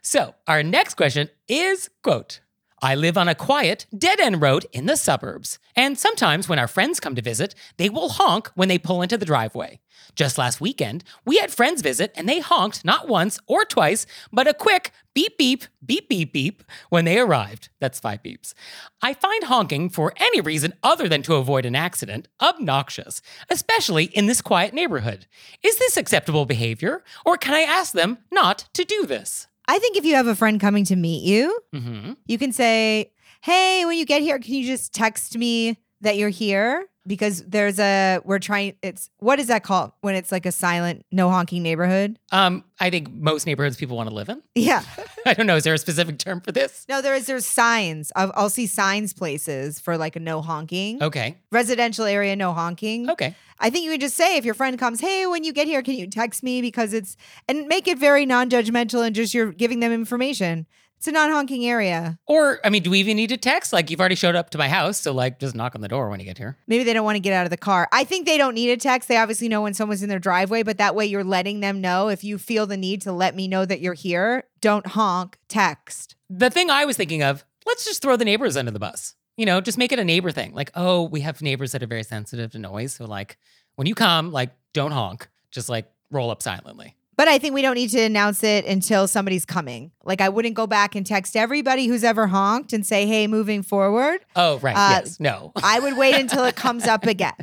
So 0.00 0.36
our 0.46 0.62
next 0.62 0.94
question 0.94 1.30
is 1.48 1.90
quote. 2.04 2.41
I 2.84 2.96
live 2.96 3.16
on 3.16 3.28
a 3.28 3.36
quiet, 3.36 3.86
dead 3.96 4.18
end 4.18 4.42
road 4.42 4.66
in 4.72 4.86
the 4.86 4.96
suburbs, 4.96 5.60
and 5.76 5.96
sometimes 5.96 6.48
when 6.48 6.58
our 6.58 6.66
friends 6.66 6.98
come 6.98 7.14
to 7.14 7.22
visit, 7.22 7.54
they 7.76 7.88
will 7.88 8.08
honk 8.08 8.48
when 8.56 8.66
they 8.66 8.76
pull 8.76 9.02
into 9.02 9.16
the 9.16 9.24
driveway. 9.24 9.78
Just 10.16 10.36
last 10.36 10.60
weekend, 10.60 11.04
we 11.24 11.38
had 11.38 11.52
friends 11.52 11.80
visit 11.80 12.12
and 12.16 12.28
they 12.28 12.40
honked 12.40 12.84
not 12.84 13.06
once 13.06 13.38
or 13.46 13.64
twice, 13.64 14.04
but 14.32 14.48
a 14.48 14.52
quick 14.52 14.90
beep 15.14 15.38
beep, 15.38 15.66
beep 15.86 16.08
beep 16.08 16.32
beep 16.32 16.64
when 16.88 17.04
they 17.04 17.20
arrived. 17.20 17.68
That's 17.78 18.00
five 18.00 18.20
beeps. 18.20 18.52
I 19.00 19.14
find 19.14 19.44
honking 19.44 19.88
for 19.88 20.12
any 20.16 20.40
reason 20.40 20.72
other 20.82 21.08
than 21.08 21.22
to 21.22 21.36
avoid 21.36 21.64
an 21.64 21.76
accident 21.76 22.26
obnoxious, 22.40 23.22
especially 23.48 24.06
in 24.06 24.26
this 24.26 24.42
quiet 24.42 24.74
neighborhood. 24.74 25.28
Is 25.62 25.78
this 25.78 25.96
acceptable 25.96 26.46
behavior, 26.46 27.04
or 27.24 27.36
can 27.36 27.54
I 27.54 27.60
ask 27.60 27.92
them 27.92 28.18
not 28.32 28.66
to 28.74 28.84
do 28.84 29.06
this? 29.06 29.46
I 29.68 29.78
think 29.78 29.96
if 29.96 30.04
you 30.04 30.14
have 30.16 30.26
a 30.26 30.34
friend 30.34 30.60
coming 30.60 30.84
to 30.86 30.96
meet 30.96 31.22
you, 31.24 31.58
Mm-hmm. 31.74 32.12
you 32.26 32.38
can 32.38 32.52
say, 32.52 33.12
Hey, 33.42 33.84
when 33.84 33.96
you 33.98 34.04
get 34.06 34.22
here, 34.22 34.38
can 34.38 34.54
you 34.54 34.66
just 34.66 34.94
text 34.94 35.36
me 35.36 35.78
that 36.00 36.16
you're 36.16 36.28
here? 36.28 36.86
Because 37.06 37.42
there's 37.44 37.80
a, 37.80 38.20
we're 38.24 38.38
trying, 38.38 38.74
it's, 38.80 39.10
what 39.18 39.40
is 39.40 39.48
that 39.48 39.64
called 39.64 39.92
when 40.02 40.14
it's 40.14 40.30
like 40.30 40.46
a 40.46 40.52
silent, 40.52 41.04
no 41.10 41.30
honking 41.30 41.62
neighborhood? 41.62 42.18
Um, 42.30 42.64
I 42.78 42.90
think 42.90 43.12
most 43.12 43.44
neighborhoods 43.46 43.76
people 43.76 43.96
want 43.96 44.08
to 44.08 44.14
live 44.14 44.28
in. 44.28 44.40
Yeah. 44.54 44.82
I 45.26 45.34
don't 45.34 45.46
know. 45.46 45.56
Is 45.56 45.64
there 45.64 45.74
a 45.74 45.78
specific 45.78 46.18
term 46.18 46.40
for 46.40 46.52
this? 46.52 46.86
No, 46.88 47.02
there 47.02 47.14
is, 47.14 47.26
there's 47.26 47.46
signs. 47.46 48.12
I'll, 48.14 48.32
I'll 48.36 48.50
see 48.50 48.66
signs 48.66 49.12
places 49.12 49.80
for 49.80 49.98
like 49.98 50.14
a 50.14 50.20
no 50.20 50.42
honking. 50.42 51.02
Okay. 51.02 51.36
Residential 51.50 52.04
area, 52.04 52.36
no 52.36 52.52
honking. 52.52 53.10
Okay. 53.10 53.34
I 53.58 53.70
think 53.70 53.84
you 53.84 53.90
would 53.92 54.00
just 54.00 54.16
say 54.16 54.36
if 54.36 54.44
your 54.44 54.54
friend 54.54 54.78
comes, 54.78 55.00
hey, 55.00 55.26
when 55.26 55.44
you 55.44 55.52
get 55.52 55.66
here, 55.66 55.82
can 55.82 55.94
you 55.94 56.08
text 56.08 56.42
me? 56.42 56.60
Because 56.60 56.92
it's, 56.92 57.16
and 57.48 57.66
make 57.68 57.86
it 57.86 57.98
very 57.98 58.26
non 58.26 58.50
judgmental 58.50 59.06
and 59.06 59.14
just 59.14 59.34
you're 59.34 59.52
giving 59.52 59.80
them 59.80 59.92
information. 59.92 60.66
It's 61.02 61.08
a 61.08 61.10
non 61.10 61.30
honking 61.30 61.66
area. 61.66 62.16
Or, 62.26 62.60
I 62.64 62.70
mean, 62.70 62.84
do 62.84 62.90
we 62.90 63.00
even 63.00 63.16
need 63.16 63.30
to 63.30 63.36
text? 63.36 63.72
Like, 63.72 63.90
you've 63.90 63.98
already 63.98 64.14
showed 64.14 64.36
up 64.36 64.50
to 64.50 64.58
my 64.58 64.68
house, 64.68 65.00
so 65.00 65.12
like, 65.12 65.40
just 65.40 65.52
knock 65.52 65.74
on 65.74 65.80
the 65.80 65.88
door 65.88 66.08
when 66.08 66.20
you 66.20 66.26
get 66.26 66.38
here. 66.38 66.56
Maybe 66.68 66.84
they 66.84 66.92
don't 66.92 67.04
want 67.04 67.16
to 67.16 67.20
get 67.20 67.32
out 67.32 67.44
of 67.44 67.50
the 67.50 67.56
car. 67.56 67.88
I 67.90 68.04
think 68.04 68.24
they 68.24 68.38
don't 68.38 68.54
need 68.54 68.70
a 68.70 68.76
text. 68.76 69.08
They 69.08 69.16
obviously 69.16 69.48
know 69.48 69.62
when 69.62 69.74
someone's 69.74 70.04
in 70.04 70.08
their 70.08 70.20
driveway, 70.20 70.62
but 70.62 70.78
that 70.78 70.94
way 70.94 71.04
you're 71.06 71.24
letting 71.24 71.58
them 71.58 71.80
know 71.80 72.06
if 72.06 72.22
you 72.22 72.38
feel 72.38 72.68
the 72.68 72.76
need 72.76 73.02
to 73.02 73.10
let 73.10 73.34
me 73.34 73.48
know 73.48 73.64
that 73.64 73.80
you're 73.80 73.94
here, 73.94 74.44
don't 74.60 74.86
honk, 74.86 75.38
text. 75.48 76.14
The 76.30 76.50
thing 76.50 76.70
I 76.70 76.84
was 76.84 76.96
thinking 76.96 77.24
of, 77.24 77.44
let's 77.66 77.84
just 77.84 78.00
throw 78.00 78.16
the 78.16 78.24
neighbors 78.24 78.56
under 78.56 78.70
the 78.70 78.78
bus. 78.78 79.16
You 79.36 79.44
know, 79.44 79.60
just 79.60 79.78
make 79.78 79.90
it 79.90 79.98
a 79.98 80.04
neighbor 80.04 80.30
thing. 80.30 80.54
Like, 80.54 80.70
oh, 80.76 81.02
we 81.02 81.22
have 81.22 81.42
neighbors 81.42 81.72
that 81.72 81.82
are 81.82 81.88
very 81.88 82.04
sensitive 82.04 82.52
to 82.52 82.60
noise. 82.60 82.92
So, 82.92 83.06
like, 83.06 83.38
when 83.74 83.88
you 83.88 83.96
come, 83.96 84.30
like, 84.30 84.50
don't 84.72 84.92
honk. 84.92 85.28
Just 85.50 85.68
like 85.68 85.90
roll 86.12 86.30
up 86.30 86.42
silently. 86.42 86.94
But 87.16 87.28
I 87.28 87.38
think 87.38 87.54
we 87.54 87.60
don't 87.62 87.74
need 87.74 87.90
to 87.90 88.00
announce 88.00 88.42
it 88.42 88.64
until 88.64 89.06
somebody's 89.06 89.44
coming. 89.44 89.90
Like 90.02 90.20
I 90.20 90.28
wouldn't 90.30 90.54
go 90.54 90.66
back 90.66 90.94
and 90.94 91.06
text 91.06 91.36
everybody 91.36 91.86
who's 91.86 92.04
ever 92.04 92.26
honked 92.26 92.72
and 92.72 92.86
say, 92.86 93.06
hey, 93.06 93.26
moving 93.26 93.62
forward. 93.62 94.20
Oh, 94.34 94.58
right. 94.58 94.74
Uh, 94.74 95.00
yes. 95.02 95.20
No. 95.20 95.52
I 95.62 95.78
would 95.78 95.96
wait 95.98 96.14
until 96.14 96.44
it 96.44 96.56
comes 96.56 96.86
up 96.86 97.04
again. 97.06 97.34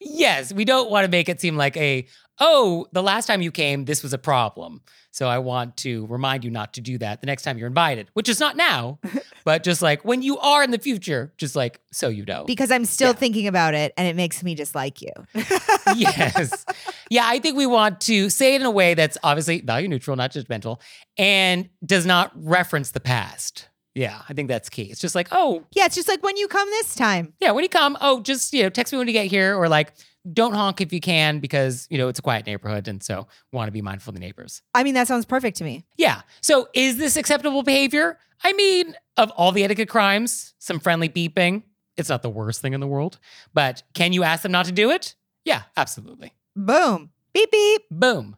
yes. 0.00 0.52
We 0.52 0.64
don't 0.64 0.90
want 0.90 1.04
to 1.04 1.10
make 1.10 1.28
it 1.28 1.40
seem 1.40 1.56
like 1.56 1.76
a, 1.76 2.06
oh, 2.38 2.86
the 2.92 3.02
last 3.02 3.26
time 3.26 3.42
you 3.42 3.50
came, 3.50 3.84
this 3.86 4.02
was 4.02 4.12
a 4.12 4.18
problem. 4.18 4.82
So 5.10 5.26
I 5.28 5.38
want 5.38 5.78
to 5.78 6.06
remind 6.08 6.44
you 6.44 6.50
not 6.50 6.74
to 6.74 6.82
do 6.82 6.98
that 6.98 7.22
the 7.22 7.26
next 7.26 7.42
time 7.42 7.56
you're 7.56 7.68
invited, 7.68 8.10
which 8.12 8.28
is 8.28 8.38
not 8.38 8.54
now, 8.54 8.98
but 9.46 9.62
just 9.62 9.80
like 9.80 10.04
when 10.04 10.20
you 10.20 10.36
are 10.38 10.62
in 10.62 10.70
the 10.70 10.78
future, 10.78 11.32
just 11.38 11.56
like 11.56 11.80
so 11.90 12.08
you 12.08 12.26
know. 12.26 12.44
Because 12.44 12.70
I'm 12.70 12.84
still 12.84 13.08
Yeah. 13.12 13.14
thinking 13.14 13.46
about 13.46 13.72
it 13.72 13.94
and 13.96 14.06
it 14.06 14.14
makes 14.14 14.42
me 14.42 14.54
dislike 14.54 15.00
you. 15.00 15.12
yes. 15.96 16.66
Yeah, 17.10 17.24
I 17.26 17.38
think 17.38 17.56
we 17.56 17.66
want 17.66 18.00
to 18.02 18.28
say 18.30 18.54
it 18.54 18.60
in 18.60 18.66
a 18.66 18.70
way 18.70 18.94
that's 18.94 19.16
obviously 19.22 19.60
value 19.60 19.88
neutral, 19.88 20.16
not 20.16 20.32
judgmental, 20.32 20.80
and 21.16 21.68
does 21.84 22.04
not 22.06 22.32
reference 22.34 22.90
the 22.90 23.00
past. 23.00 23.68
Yeah, 23.94 24.20
I 24.28 24.34
think 24.34 24.48
that's 24.48 24.68
key. 24.68 24.82
It's 24.90 25.00
just 25.00 25.14
like, 25.14 25.28
oh, 25.32 25.64
yeah, 25.74 25.86
it's 25.86 25.94
just 25.94 26.08
like 26.08 26.22
when 26.22 26.36
you 26.36 26.48
come 26.48 26.68
this 26.68 26.94
time. 26.94 27.32
yeah, 27.40 27.52
when 27.52 27.62
you 27.64 27.70
come, 27.70 27.96
oh, 28.02 28.20
just, 28.20 28.52
you 28.52 28.62
know, 28.62 28.68
text 28.68 28.92
me 28.92 28.98
when 28.98 29.06
you 29.06 29.14
get 29.14 29.26
here 29.28 29.56
or 29.56 29.70
like, 29.70 29.94
don't 30.32 30.54
honk 30.54 30.80
if 30.80 30.92
you 30.92 31.00
can 31.00 31.40
because, 31.40 31.86
you 31.90 31.98
know, 31.98 32.08
it's 32.08 32.18
a 32.18 32.22
quiet 32.22 32.46
neighborhood. 32.46 32.88
And 32.88 33.02
so 33.02 33.26
want 33.52 33.68
to 33.68 33.72
be 33.72 33.82
mindful 33.82 34.10
of 34.10 34.14
the 34.14 34.20
neighbors. 34.20 34.62
I 34.74 34.82
mean, 34.82 34.94
that 34.94 35.08
sounds 35.08 35.24
perfect 35.24 35.56
to 35.58 35.64
me. 35.64 35.84
Yeah. 35.96 36.22
So 36.40 36.68
is 36.74 36.98
this 36.98 37.16
acceptable 37.16 37.62
behavior? 37.62 38.18
I 38.42 38.52
mean, 38.52 38.94
of 39.16 39.30
all 39.32 39.52
the 39.52 39.64
etiquette 39.64 39.88
crimes, 39.88 40.54
some 40.58 40.80
friendly 40.80 41.08
beeping, 41.08 41.62
it's 41.96 42.08
not 42.08 42.22
the 42.22 42.30
worst 42.30 42.60
thing 42.60 42.74
in 42.74 42.80
the 42.80 42.86
world. 42.86 43.18
But 43.54 43.82
can 43.94 44.12
you 44.12 44.22
ask 44.22 44.42
them 44.42 44.52
not 44.52 44.66
to 44.66 44.72
do 44.72 44.90
it? 44.90 45.14
Yeah, 45.44 45.62
absolutely. 45.76 46.34
Boom. 46.54 47.10
Beep 47.32 47.50
beep. 47.50 47.82
Boom. 47.90 48.36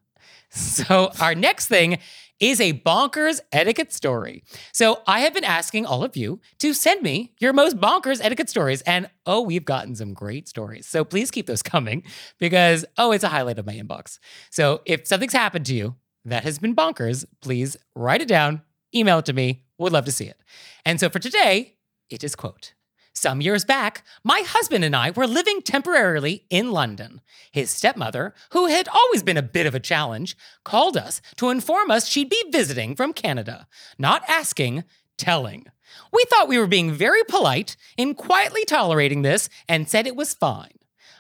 So, 0.79 1.11
our 1.21 1.35
next 1.35 1.67
thing 1.67 1.99
is 2.41 2.61
a 2.61 2.73
bonkers 2.73 3.41
etiquette 3.53 3.93
story. 3.93 4.45
So, 4.73 5.03
I 5.07 5.21
have 5.21 5.35
been 5.35 5.45
asking 5.45 5.87
all 5.87 6.05
of 6.05 6.17
you 6.17 6.41
to 6.59 6.73
send 6.73 7.03
me 7.03 7.35
your 7.39 7.53
most 7.53 7.79
bonkers 7.79 8.21
etiquette 8.23 8.49
stories. 8.49 8.81
And 8.83 9.11
oh, 9.27 9.43
we've 9.43 9.65
gotten 9.65 9.95
some 9.95 10.15
great 10.15 10.49
stories. 10.49 10.87
So, 10.87 11.05
please 11.05 11.31
keep 11.31 11.47
those 11.47 11.63
coming 11.75 12.03
because, 12.39 12.85
oh, 12.97 13.13
it's 13.13 13.25
a 13.25 13.29
highlight 13.29 13.59
of 13.59 13.67
my 13.67 13.75
inbox. 13.75 14.19
So, 14.51 14.81
if 14.85 15.07
something's 15.07 15.33
happened 15.33 15.67
to 15.67 15.75
you 15.75 15.97
that 16.25 16.45
has 16.45 16.59
been 16.59 16.75
bonkers, 16.75 17.25
please 17.43 17.77
write 17.95 18.23
it 18.23 18.29
down, 18.29 18.63
email 18.95 19.19
it 19.19 19.27
to 19.27 19.33
me. 19.33 19.65
Would 19.79 19.93
love 19.93 20.07
to 20.07 20.13
see 20.13 20.27
it. 20.27 20.39
And 20.85 20.99
so, 20.99 21.09
for 21.09 21.19
today, 21.19 21.77
it 22.11 22.25
is 22.25 22.35
quote 22.35 22.73
some 23.19 23.41
years 23.41 23.65
back, 23.65 24.05
my 24.25 24.41
husband 24.41 24.85
and 24.85 24.95
I 24.95 25.11
were 25.11 25.27
living 25.27 25.61
temporarily 25.63 26.45
in 26.51 26.73
London. 26.73 27.21
His 27.53 27.71
stepmother, 27.71 28.35
who 28.51 28.67
had 28.67 28.89
always 28.89 29.23
been 29.23 29.37
a 29.37 29.43
bit 29.43 29.67
of 29.67 29.75
a 29.75 29.81
challenge, 29.81 30.37
called 30.65 30.97
us 30.97 31.21
to 31.37 31.51
inform 31.51 31.91
us 31.91 32.09
she'd 32.09 32.31
be 32.31 32.43
visiting 32.51 32.95
from 32.97 33.13
Canada. 33.13 33.67
Not 33.99 34.23
asking, 34.29 34.85
telling. 35.17 35.67
We 36.13 36.25
thought 36.29 36.49
we 36.49 36.59
were 36.59 36.67
being 36.67 36.93
very 36.93 37.25
polite 37.25 37.77
in 37.97 38.15
quietly 38.15 38.65
tolerating 38.65 39.23
this 39.23 39.49
and 39.69 39.89
said 39.89 40.07
it 40.07 40.17
was 40.17 40.35
fine. 40.35 40.79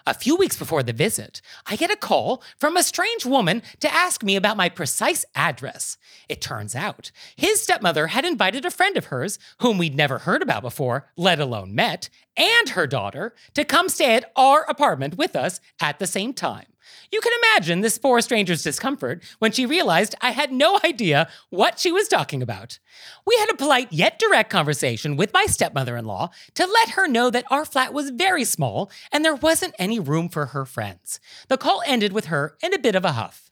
A 0.08 0.14
few 0.14 0.36
weeks 0.36 0.56
before 0.56 0.82
the 0.82 0.94
visit, 0.94 1.42
I 1.66 1.76
get 1.76 1.90
a 1.90 1.96
call 1.96 2.42
from 2.56 2.78
a 2.78 2.82
strange 2.82 3.26
woman 3.26 3.60
to 3.80 3.92
ask 3.92 4.22
me 4.22 4.36
about 4.36 4.56
my 4.56 4.70
precise 4.70 5.26
address. 5.34 5.98
It 6.30 6.40
turns 6.40 6.74
out 6.74 7.10
his 7.36 7.60
stepmother 7.60 8.06
had 8.06 8.24
invited 8.24 8.64
a 8.64 8.70
friend 8.70 8.96
of 8.96 9.06
hers, 9.06 9.38
whom 9.60 9.76
we'd 9.76 9.94
never 9.94 10.20
heard 10.20 10.40
about 10.40 10.62
before, 10.62 11.12
let 11.18 11.40
alone 11.40 11.74
met, 11.74 12.08
and 12.38 12.70
her 12.70 12.86
daughter 12.86 13.34
to 13.52 13.66
come 13.66 13.90
stay 13.90 14.14
at 14.14 14.32
our 14.34 14.62
apartment 14.62 15.18
with 15.18 15.36
us 15.36 15.60
at 15.78 15.98
the 15.98 16.06
same 16.06 16.32
time. 16.32 16.64
You 17.10 17.20
can 17.20 17.32
imagine 17.42 17.80
this 17.80 17.98
poor 17.98 18.20
stranger's 18.20 18.62
discomfort 18.62 19.22
when 19.38 19.52
she 19.52 19.66
realized 19.66 20.14
I 20.20 20.30
had 20.32 20.52
no 20.52 20.78
idea 20.84 21.28
what 21.50 21.78
she 21.78 21.90
was 21.90 22.08
talking 22.08 22.42
about. 22.42 22.78
We 23.26 23.36
had 23.36 23.50
a 23.50 23.56
polite 23.56 23.92
yet 23.92 24.18
direct 24.18 24.50
conversation 24.50 25.16
with 25.16 25.32
my 25.32 25.46
stepmother 25.46 25.96
in 25.96 26.04
law 26.04 26.30
to 26.54 26.66
let 26.66 26.90
her 26.90 27.08
know 27.08 27.30
that 27.30 27.44
our 27.50 27.64
flat 27.64 27.92
was 27.92 28.10
very 28.10 28.44
small 28.44 28.90
and 29.10 29.24
there 29.24 29.34
wasn't 29.34 29.74
any 29.78 29.98
room 29.98 30.28
for 30.28 30.46
her 30.46 30.64
friends. 30.64 31.20
The 31.48 31.56
call 31.56 31.82
ended 31.86 32.12
with 32.12 32.26
her 32.26 32.56
in 32.62 32.74
a 32.74 32.78
bit 32.78 32.94
of 32.94 33.04
a 33.04 33.12
huff. 33.12 33.50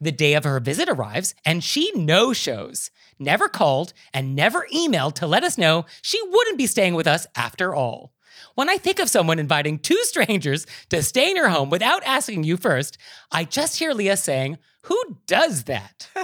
The 0.00 0.12
day 0.12 0.34
of 0.34 0.44
her 0.44 0.60
visit 0.60 0.88
arrives 0.88 1.34
and 1.44 1.64
she 1.64 1.90
no 1.94 2.32
shows, 2.32 2.90
never 3.18 3.48
called, 3.48 3.92
and 4.12 4.36
never 4.36 4.66
emailed 4.72 5.14
to 5.14 5.26
let 5.26 5.44
us 5.44 5.58
know 5.58 5.86
she 6.02 6.20
wouldn't 6.28 6.58
be 6.58 6.66
staying 6.66 6.94
with 6.94 7.06
us 7.06 7.26
after 7.34 7.74
all. 7.74 8.12
When 8.54 8.68
I 8.68 8.76
think 8.76 8.98
of 8.98 9.08
someone 9.08 9.38
inviting 9.38 9.78
two 9.78 10.02
strangers 10.04 10.66
to 10.90 11.02
stay 11.02 11.30
in 11.30 11.36
your 11.36 11.48
home 11.48 11.70
without 11.70 12.02
asking 12.04 12.44
you 12.44 12.56
first, 12.56 12.98
I 13.32 13.44
just 13.44 13.78
hear 13.78 13.92
Leah 13.92 14.16
saying, 14.16 14.58
Who 14.82 15.18
does 15.26 15.64
that? 15.64 16.08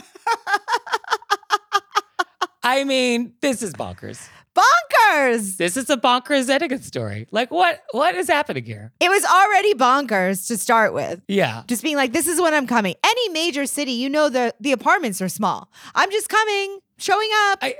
I 2.63 2.85
mean, 2.85 3.35
this 3.43 3.63
is 3.63 3.75
bonkers. 3.75 4.29
Bonkers. 4.55 5.57
This 5.57 5.77
is 5.77 5.91
a 5.91 5.97
bonkers 5.97 6.49
etiquette 6.49 6.85
story. 6.85 7.27
Like, 7.31 7.51
what 7.51 7.83
what 7.91 8.15
is 8.15 8.29
happening 8.29 8.65
here? 8.65 8.93
It 9.01 9.09
was 9.09 9.25
already 9.25 9.75
bonkers 9.75 10.47
to 10.47 10.57
start 10.57 10.95
with. 10.95 11.21
Yeah. 11.29 11.65
Just 11.67 11.83
being 11.83 11.97
like, 11.97 12.13
this 12.13 12.27
is 12.27 12.41
when 12.41 12.55
I'm 12.55 12.67
coming. 12.67 12.95
Any 13.05 13.29
major 13.31 13.67
city, 13.67 13.93
you 13.93 14.09
know 14.09 14.29
the 14.29 14.55
the 14.61 14.73
apartments 14.73 15.21
are 15.21 15.29
small. 15.29 15.71
I'm 15.95 16.11
just 16.11 16.29
coming, 16.29 16.79
showing 16.99 17.29
up. 17.49 17.59
I, 17.63 17.77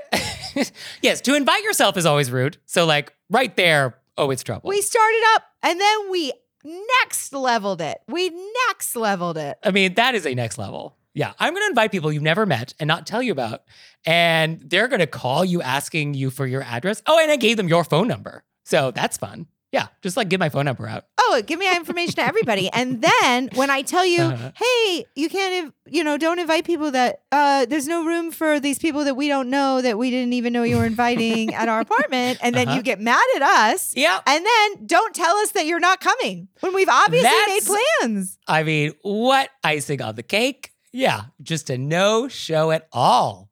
yes, 1.01 1.21
to 1.21 1.35
invite 1.35 1.63
yourself 1.63 1.97
is 1.97 2.05
always 2.05 2.29
rude. 2.29 2.57
So, 2.65 2.85
like, 2.85 3.13
right 3.29 3.55
there, 3.55 3.97
oh, 4.17 4.31
it's 4.31 4.43
trouble. 4.43 4.69
we 4.69 4.81
started 4.81 5.23
up 5.35 5.43
and 5.63 5.79
then 5.79 6.11
we 6.11 6.33
next 6.63 7.33
leveled 7.33 7.81
it. 7.81 7.99
We 8.07 8.31
next 8.67 8.95
leveled 8.95 9.37
it. 9.37 9.57
I 9.63 9.71
mean, 9.71 9.93
that 9.95 10.15
is 10.15 10.25
a 10.25 10.33
next 10.33 10.57
level. 10.57 10.97
Yeah, 11.13 11.31
I'm 11.39 11.53
going 11.53 11.63
to 11.63 11.69
invite 11.69 11.91
people 11.91 12.11
you've 12.11 12.23
never 12.23 12.45
met 12.45 12.73
and 12.79 12.87
not 12.87 13.07
tell 13.07 13.23
you 13.23 13.31
about. 13.31 13.63
And 14.05 14.59
they're 14.59 14.89
going 14.89 14.99
to 14.99 15.07
call 15.07 15.45
you 15.45 15.61
asking 15.61 16.13
you 16.13 16.29
for 16.29 16.45
your 16.45 16.61
address. 16.61 17.01
Oh, 17.07 17.19
and 17.21 17.31
I 17.31 17.37
gave 17.37 17.55
them 17.55 17.69
your 17.69 17.83
phone 17.85 18.07
number. 18.07 18.43
So 18.65 18.91
that's 18.91 19.17
fun. 19.17 19.47
Yeah, 19.71 19.87
just 20.01 20.15
like 20.15 20.29
give 20.29 20.39
my 20.39 20.47
phone 20.49 20.63
number 20.65 20.87
out. 20.87 21.05
Oh, 21.19 21.41
give 21.45 21.59
me 21.59 21.69
information 21.75 22.15
to 22.15 22.21
everybody. 22.23 22.69
And 22.71 23.01
then 23.01 23.49
when 23.55 23.69
I 23.69 23.81
tell 23.81 24.05
you, 24.05 24.21
Uh-huh. 24.21 24.51
hey, 24.55 25.05
you 25.15 25.27
can't, 25.27 25.73
you 25.85 26.01
know, 26.03 26.17
don't 26.17 26.39
invite 26.39 26.65
people 26.65 26.91
that, 26.91 27.23
uh, 27.31 27.65
there's 27.65 27.87
no 27.87 28.05
room 28.05 28.31
for 28.31 28.59
these 28.61 28.79
people 28.79 29.03
that 29.03 29.15
we 29.15 29.27
don't 29.27 29.49
know 29.49 29.81
that 29.81 29.97
we 29.97 30.11
didn't 30.11 30.31
even 30.33 30.53
know 30.53 30.63
you 30.63 30.77
were 30.77 30.85
inviting 30.85 31.53
at 31.53 31.67
our 31.67 31.81
apartment. 31.81 32.39
And 32.41 32.55
then 32.55 32.67
Uh-huh. 32.69 32.77
you 32.77 32.83
get 32.83 33.01
mad 33.01 33.23
at 33.35 33.41
us. 33.41 33.91
Yeah. 33.97 34.21
And 34.25 34.45
then 34.45 34.85
don't 34.85 35.13
tell 35.13 35.35
us 35.37 35.51
that 35.51 35.65
you're 35.65 35.79
not 35.81 35.99
coming 35.99 36.47
when 36.61 36.73
we've 36.73 36.87
obviously 36.87 37.29
made 37.47 37.61
plans. 37.99 38.37
I 38.47 38.63
mean, 38.63 38.93
what 39.01 39.49
icing 39.63 40.01
on 40.01 40.15
the 40.15 40.23
cake? 40.23 40.71
Yeah, 40.93 41.23
just 41.41 41.69
a 41.69 41.77
no 41.77 42.29
show 42.29 42.71
at 42.71 42.87
all. 42.93 43.49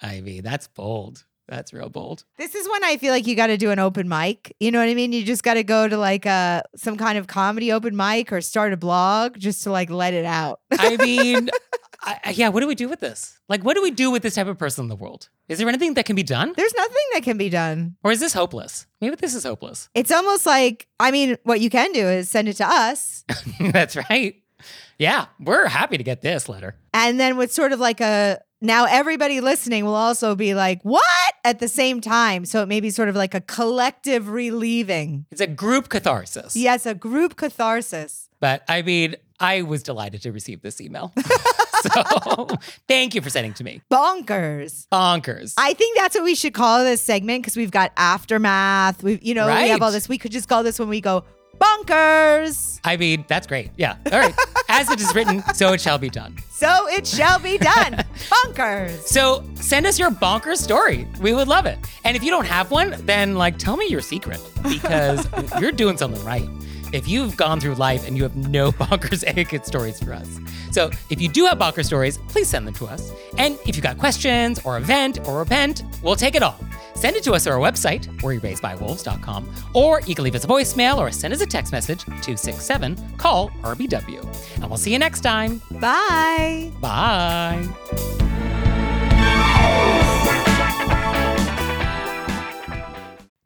I 0.00 0.20
mean, 0.22 0.42
that's 0.42 0.66
bold. 0.66 1.24
That's 1.52 1.72
real 1.74 1.90
bold. 1.90 2.24
This 2.38 2.54
is 2.54 2.66
when 2.70 2.82
I 2.82 2.96
feel 2.96 3.12
like 3.12 3.26
you 3.26 3.36
got 3.36 3.48
to 3.48 3.58
do 3.58 3.70
an 3.70 3.78
open 3.78 4.08
mic. 4.08 4.56
You 4.58 4.70
know 4.70 4.78
what 4.78 4.88
I 4.88 4.94
mean? 4.94 5.12
You 5.12 5.22
just 5.22 5.42
got 5.42 5.54
to 5.54 5.62
go 5.62 5.86
to 5.86 5.98
like 5.98 6.24
a 6.24 6.62
some 6.76 6.96
kind 6.96 7.18
of 7.18 7.26
comedy 7.26 7.70
open 7.72 7.94
mic 7.94 8.32
or 8.32 8.40
start 8.40 8.72
a 8.72 8.76
blog 8.78 9.36
just 9.38 9.62
to 9.64 9.70
like 9.70 9.90
let 9.90 10.14
it 10.14 10.24
out. 10.24 10.60
I 10.72 10.96
mean, 11.04 11.50
I, 12.02 12.20
I- 12.24 12.30
yeah, 12.30 12.48
what 12.48 12.60
do 12.60 12.66
we 12.66 12.74
do 12.74 12.88
with 12.88 13.00
this? 13.00 13.38
Like, 13.48 13.62
what 13.64 13.74
do 13.76 13.82
we 13.82 13.90
do 13.90 14.10
with 14.10 14.22
this 14.22 14.34
type 14.36 14.46
of 14.46 14.56
person 14.56 14.84
in 14.84 14.88
the 14.88 14.96
world? 14.96 15.28
Is 15.48 15.58
there 15.58 15.68
anything 15.68 15.92
that 15.94 16.06
can 16.06 16.16
be 16.16 16.22
done? 16.22 16.54
There's 16.56 16.74
nothing 16.74 16.96
that 17.12 17.22
can 17.22 17.36
be 17.36 17.50
done. 17.50 17.96
Or 18.02 18.10
is 18.12 18.20
this 18.20 18.32
hopeless? 18.32 18.86
Maybe 19.02 19.16
this 19.16 19.34
is 19.34 19.44
hopeless. 19.44 19.90
It's 19.94 20.10
almost 20.10 20.46
like 20.46 20.88
I 20.98 21.10
mean, 21.10 21.36
what 21.44 21.60
you 21.60 21.68
can 21.68 21.92
do 21.92 22.06
is 22.08 22.30
send 22.30 22.48
it 22.48 22.54
to 22.54 22.66
us, 22.66 23.24
That's 23.60 23.96
right. 24.10 24.36
Yeah, 24.98 25.26
we're 25.40 25.66
happy 25.66 25.98
to 25.98 26.04
get 26.04 26.22
this 26.22 26.48
letter. 26.48 26.76
and 26.94 27.18
then 27.20 27.36
with 27.36 27.52
sort 27.52 27.72
of 27.72 27.80
like 27.80 28.00
a 28.00 28.40
now 28.60 28.84
everybody 28.88 29.40
listening 29.40 29.84
will 29.84 29.96
also 29.96 30.36
be 30.36 30.54
like, 30.54 30.80
"What?" 30.84 31.02
At 31.44 31.58
the 31.58 31.68
same 31.68 32.00
time. 32.00 32.44
So 32.44 32.62
it 32.62 32.66
may 32.66 32.80
be 32.80 32.90
sort 32.90 33.08
of 33.08 33.16
like 33.16 33.34
a 33.34 33.40
collective 33.40 34.28
relieving. 34.28 35.26
It's 35.30 35.40
a 35.40 35.46
group 35.46 35.88
catharsis. 35.88 36.56
Yes, 36.56 36.86
a 36.86 36.94
group 36.94 37.36
catharsis. 37.36 38.28
But 38.40 38.64
I 38.68 38.82
mean, 38.82 39.16
I 39.38 39.62
was 39.62 39.82
delighted 39.82 40.22
to 40.22 40.32
receive 40.32 40.62
this 40.62 40.80
email. 40.80 41.12
so 41.82 42.48
thank 42.88 43.14
you 43.14 43.20
for 43.20 43.30
sending 43.30 43.54
to 43.54 43.64
me. 43.64 43.82
Bonkers. 43.90 44.86
Bonkers. 44.88 45.54
I 45.56 45.74
think 45.74 45.96
that's 45.96 46.14
what 46.14 46.24
we 46.24 46.34
should 46.34 46.54
call 46.54 46.84
this 46.84 47.02
segment 47.02 47.42
because 47.42 47.56
we've 47.56 47.70
got 47.70 47.92
aftermath. 47.96 49.02
We've, 49.02 49.22
you 49.22 49.34
know, 49.34 49.46
we 49.46 49.68
have 49.68 49.82
all 49.82 49.92
this. 49.92 50.08
We 50.08 50.18
could 50.18 50.32
just 50.32 50.48
call 50.48 50.62
this 50.62 50.78
when 50.78 50.88
we 50.88 51.00
go 51.00 51.24
bonkers. 51.58 52.80
I 52.84 52.96
mean, 52.96 53.24
that's 53.28 53.46
great. 53.46 53.70
Yeah. 53.76 53.96
All 54.10 54.18
right. 54.18 54.34
As 54.68 54.90
it 54.90 55.00
is 55.00 55.14
written, 55.14 55.42
so 55.54 55.72
it 55.72 55.80
shall 55.80 55.98
be 55.98 56.08
done. 56.08 56.36
So 56.50 56.88
it 56.88 57.06
shall 57.06 57.38
be 57.38 57.58
done. 57.58 57.92
bonkers. 58.30 59.02
So 59.02 59.44
send 59.54 59.86
us 59.86 59.98
your 59.98 60.10
bonkers 60.10 60.58
story. 60.58 61.06
We 61.20 61.34
would 61.34 61.48
love 61.48 61.66
it. 61.66 61.78
And 62.04 62.16
if 62.16 62.22
you 62.22 62.30
don't 62.30 62.46
have 62.46 62.70
one, 62.70 62.94
then 63.06 63.34
like 63.34 63.58
tell 63.58 63.76
me 63.76 63.86
your 63.88 64.00
secret 64.00 64.40
because 64.62 65.28
you're 65.60 65.72
doing 65.72 65.96
something 65.96 66.22
right. 66.24 66.48
If 66.92 67.08
you've 67.08 67.36
gone 67.36 67.58
through 67.58 67.74
life 67.76 68.06
and 68.06 68.16
you 68.16 68.22
have 68.22 68.36
no 68.36 68.70
bonkers 68.72 69.24
etiquette 69.26 69.66
stories 69.66 70.02
for 70.02 70.12
us. 70.12 70.38
So 70.70 70.90
if 71.10 71.20
you 71.20 71.28
do 71.28 71.46
have 71.46 71.58
bonkers 71.58 71.86
stories, 71.86 72.18
please 72.28 72.48
send 72.48 72.66
them 72.66 72.74
to 72.74 72.86
us. 72.86 73.10
And 73.38 73.58
if 73.66 73.76
you've 73.76 73.82
got 73.82 73.98
questions 73.98 74.60
or 74.64 74.76
event 74.76 75.18
or 75.26 75.38
repent, 75.38 75.84
we'll 76.02 76.16
take 76.16 76.34
it 76.34 76.42
all. 76.42 76.58
Send 76.94 77.16
it 77.16 77.22
to 77.24 77.32
us 77.32 77.46
at 77.46 77.52
our 77.52 77.58
website, 77.58 78.06
wereraisedbywolves.com, 78.20 79.54
or 79.74 80.00
you 80.02 80.14
can 80.14 80.24
leave 80.24 80.34
us 80.34 80.44
a 80.44 80.48
voicemail 80.48 80.98
or 80.98 81.10
send 81.10 81.34
us 81.34 81.40
a 81.40 81.46
text 81.46 81.72
message 81.72 82.04
267 82.04 83.16
call 83.18 83.50
RBW. 83.62 84.24
And 84.56 84.68
we'll 84.68 84.78
see 84.78 84.92
you 84.92 84.98
next 84.98 85.20
time. 85.20 85.60
Bye. 85.72 86.70
Bye. 86.80 88.31